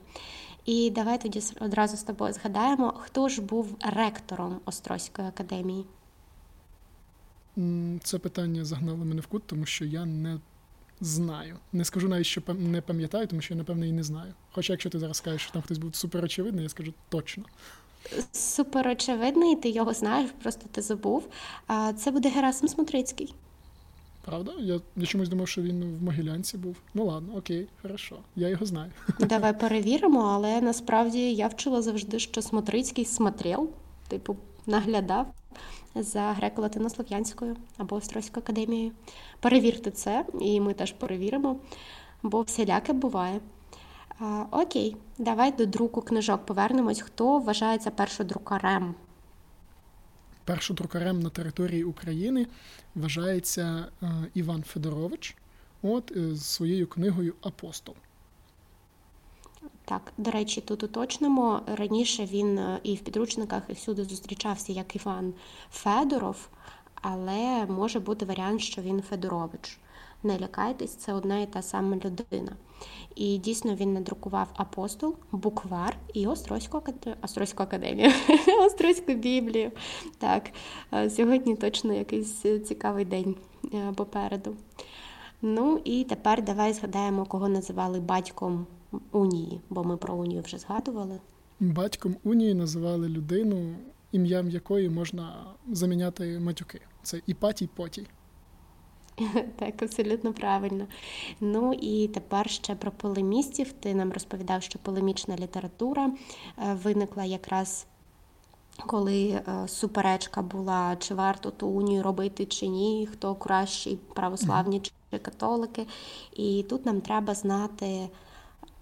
[0.66, 5.86] І давай тоді одразу з тобою згадаємо, хто ж був ректором Острозької академії.
[8.04, 10.40] Це питання загнало мене в кут, тому що я не
[11.02, 11.58] знаю.
[11.74, 14.34] Не скажу навіть, що не пам'ятаю, тому що я, напевно, і не знаю.
[14.52, 17.44] Хоча, якщо ти зараз скажеш, що там хтось був суперочевидний, я скажу точно.
[18.32, 21.28] Суперочевидний, ти його знаєш, просто ти забув.
[21.98, 23.34] Це буде Герасим Смотрицький.
[24.30, 24.52] Правда?
[24.60, 26.76] Я я чомусь думав, що він в Могилянці був.
[26.94, 28.16] Ну ладно, окей, хорошо.
[28.36, 28.92] Я його знаю.
[29.20, 33.70] Давай перевіримо, але насправді я вчила завжди, що Смотрицький смотрел,
[34.08, 35.34] типу, наглядав
[35.96, 38.92] за греко-латинослов'янською або Острозькою академією.
[39.40, 41.60] Перевірте це, і ми теж перевіримо,
[42.24, 43.40] бо всіляке буває.
[44.20, 47.02] А, Окей, давай до друку книжок повернемось.
[47.02, 48.96] Хто вважається першодрукарем?
[50.50, 52.48] Першодрукарем на території України
[52.96, 55.36] вважається е, Іван Федорович
[55.82, 57.96] от, е, з своєю книгою Апостол.
[59.86, 61.62] Так, до речі, тут уточнимо.
[61.68, 65.34] Раніше він е, і в підручниках, і всюди зустрічався як Іван
[65.72, 66.50] Федоров,
[66.94, 69.80] але може бути варіант, що він Федорович.
[70.24, 72.52] Не лякайтесь, це одна і та сама людина.
[73.16, 76.84] І дійсно він надрукував апостол, буквар і Острозьку
[77.22, 78.12] Острозьку академію,
[78.66, 79.72] Острозьку Біблію.
[80.18, 80.52] Так,
[80.94, 83.36] е, сьогодні точно якийсь цікавий день
[83.74, 84.56] е, попереду.
[85.42, 88.68] Ну і тепер давай згадаємо, кого називали батьком
[89.12, 91.20] унії, бо ми про унію вже згадували.
[91.60, 93.76] Батьком унії називали людину,
[94.12, 96.82] ім'ям якої можна заміняти матюки.
[97.04, 98.08] Це Іпатій Потій.
[99.56, 100.88] Так, абсолютно правильно.
[101.40, 103.72] Ну і тепер ще про полемістів.
[103.72, 106.12] Ти нам розповідав, що полемічна література
[106.58, 107.86] е, виникла якраз.
[108.88, 115.20] Коли е, суперечка була, чи варто ту унію робити, чи ні, хто кращий, православні чи
[115.20, 115.88] католики.
[116.34, 118.10] І тут нам треба знати,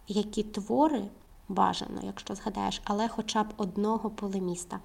[0.08, 1.04] які твори
[1.50, 4.80] бажано, якщо згадаєш, але хоча б одного полеміста.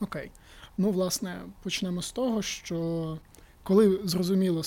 [0.00, 0.30] Окей.
[0.78, 3.18] Ну, власне, почнемо з того, що
[3.62, 4.62] коли зрозуміло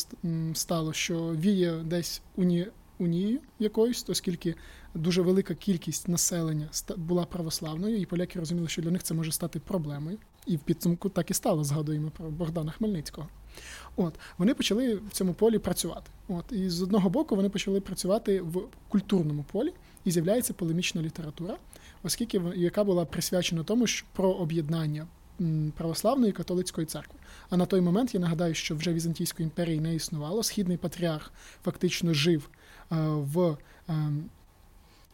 [0.54, 2.68] стало, що віє десь уні,
[3.00, 4.56] унією якоюсь, оскільки
[4.96, 9.60] дуже велика кількість населення була православною, і поляки розуміли, що для них це може стати
[9.60, 10.18] проблемою.
[10.46, 13.28] І в підсумку так і стало, згадуємо про Богдана Хмельницького.
[13.96, 16.12] От вони почали в цьому полі працювати.
[16.28, 19.74] От і з одного боку вони почали працювати в культурному полі,
[20.06, 21.58] і з'являється полемічна література,
[22.04, 25.08] оскільки яка була присвячена тому, що про об'єднання
[25.78, 27.20] православної католицької церкви.
[27.50, 30.44] А на той момент я нагадаю, що вже Візантійської імперії не існувало.
[30.44, 31.32] Східний патріарх
[31.64, 32.50] фактично жив
[32.92, 33.58] е, в
[33.88, 34.30] ем,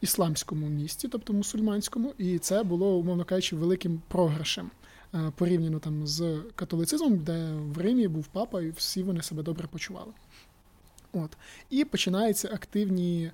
[0.00, 4.70] ісламському місті, тобто мусульманському, і це було, умовно кажучи, великим програшем.
[5.14, 9.68] Е, порівняно там з католицизмом, де в Римі був папа, і всі вони себе добре
[9.68, 10.12] почували.
[11.12, 11.36] От.
[11.70, 13.30] І починаються активні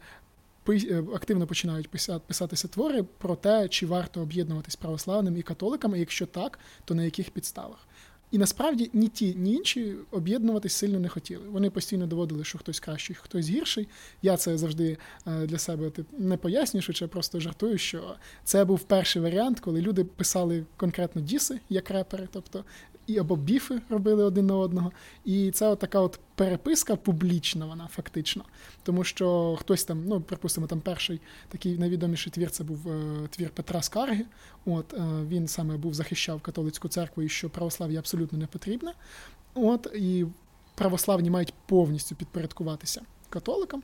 [1.14, 1.88] активно починають
[2.26, 7.30] писатися твори про те, чи варто об'єднуватись православним і католиками, якщо так, то на яких
[7.30, 7.88] підставах.
[8.30, 11.48] І насправді ні ті, ні інші об'єднуватись сильно не хотіли.
[11.48, 13.88] Вони постійно доводили, що хтось кращий, хтось гірший.
[14.22, 19.22] Я це завжди е, для себе не пояснюю, що просто жартую, що це був перший
[19.22, 22.64] варіант, коли люди писали конкретно діси як репери, тобто
[23.08, 24.92] і або біфи робили один на одного.
[25.24, 28.44] І це така от переписка публічна, вона фактично.
[28.82, 33.50] Тому що хтось там, ну припустимо, там перший такий найвідоміший твір це був е, твір
[33.50, 34.24] Петра Скарги.
[34.66, 34.98] От е,
[35.28, 38.92] він саме був захищав католицьку церкву і що православ'я абсолютно не потрібне.
[39.54, 40.26] От і
[40.74, 43.82] православні мають повністю підпорядкуватися католикам.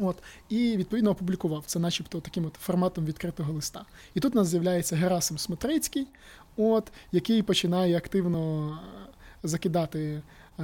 [0.00, 0.16] От,
[0.48, 3.84] І відповідно опублікував це, начебто, таким от форматом відкритого листа.
[4.14, 6.06] І тут у нас з'являється Герасим Смотрицький,
[6.56, 9.08] от, який починає активно е,
[9.42, 10.22] закидати
[10.58, 10.62] е,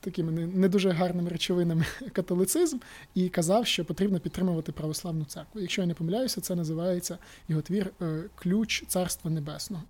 [0.00, 2.78] такими не дуже гарними речовинами католицизм
[3.14, 5.60] і казав, що потрібно підтримувати православну церкву.
[5.60, 7.92] Якщо я не помиляюся, це називається його твір
[8.34, 9.82] Ключ Царства Небесного.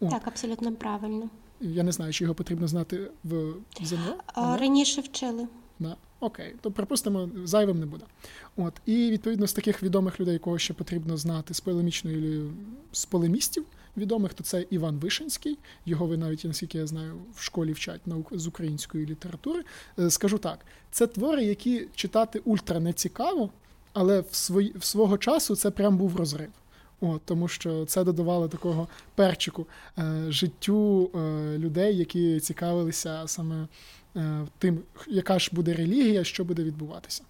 [0.00, 0.10] О.
[0.10, 1.30] Так, абсолютно правильно.
[1.60, 4.16] Я не знаю, чи його потрібно знати в ЗНО.
[4.36, 5.48] Раніше вчили.
[5.78, 5.96] Да.
[6.20, 8.04] Окей, то припустимо, зайвим не буде.
[8.56, 12.50] От і відповідно з таких відомих людей, кого ще потрібно знати з полемічної
[12.92, 13.64] з полемістів
[13.98, 15.58] відомих, то це Іван Вишинський.
[15.86, 19.64] Його ви навіть, наскільки я знаю, в школі вчать наук з української літератури.
[19.98, 20.58] Е, скажу так:
[20.90, 23.50] це твори, які читати ультра не цікаво,
[23.92, 26.50] але в свої в свого часу це прям був розрив.
[27.00, 29.66] От, Тому що це додавало такого перчику
[29.98, 31.18] е, життю е,
[31.58, 33.66] людей, які цікавилися саме
[34.16, 37.22] е, тим, яка ж буде релігія, що буде відбуватися.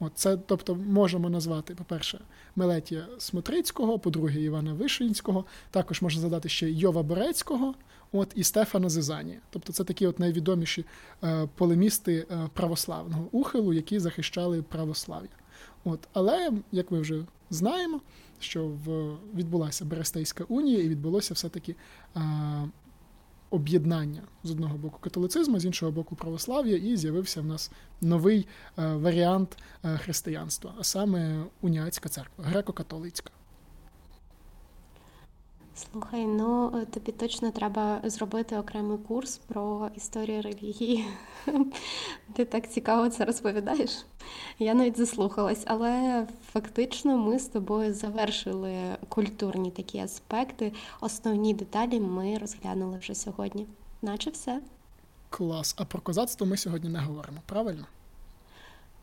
[0.00, 2.20] От це, тобто, можемо назвати, по-перше,
[2.56, 7.74] Мелетія Смотрицького, по-друге, Івана Вишинського, також можна задати ще Йова Борецького
[8.12, 9.38] от, і Стефана Зизанія.
[9.50, 10.84] Тобто це такі от найвідоміші
[11.24, 15.28] е, полемісти е, православного ухилу, які захищали православ'я.
[15.84, 18.00] От, Але, як ви вже знаємо,
[18.40, 21.76] що в, відбулася Берестейська унія і відбулося все-таки
[22.16, 22.20] е,
[23.54, 28.46] об'єднання з одного боку католицизму, з іншого боку православ'я, і з'явився в нас новий
[28.78, 33.30] е, варіант е, християнства, а саме уніатська церква, греко-католицька.
[35.76, 41.04] Слухай, ну е, тобі точно треба зробити окремий курс про історію релігії.
[42.32, 43.90] Ти так цікаво це розповідаєш.
[44.58, 50.72] Я навіть заслухалась, але фактично ми з тобою завершили культурні такі аспекти.
[51.00, 53.66] Основні деталі ми розглянули вже сьогодні.
[54.02, 54.60] Наче все.
[55.30, 55.74] Клас.
[55.78, 57.86] А про козацтво ми сьогодні не говоримо, правильно?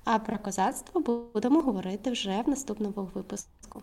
[0.03, 1.01] А про козацтво
[1.34, 3.82] будемо говорити вже в наступному випуску.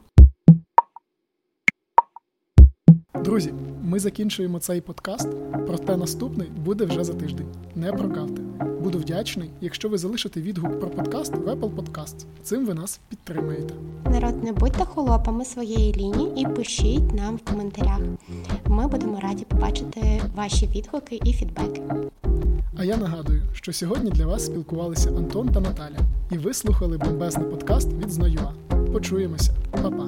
[3.25, 3.53] Друзі,
[3.83, 5.29] ми закінчуємо цей подкаст,
[5.67, 7.47] проте наступний буде вже за тиждень.
[7.75, 8.43] Не прокавте.
[8.83, 12.25] Буду вдячний, якщо ви залишите відгук про подкаст в Apple Podcasts.
[12.43, 13.75] Цим ви нас підтримаєте.
[14.05, 18.01] Народ, не будьте холопами своєї лінії і пишіть нам в коментарях.
[18.67, 21.83] Ми будемо раді побачити ваші відгуки і фідбеки.
[22.77, 25.99] А я нагадую, що сьогодні для вас спілкувалися Антон та Наталя,
[26.33, 28.53] і ви слухали бомбезний подкаст від Знаюа.
[28.93, 30.07] Почуємося, Па-па!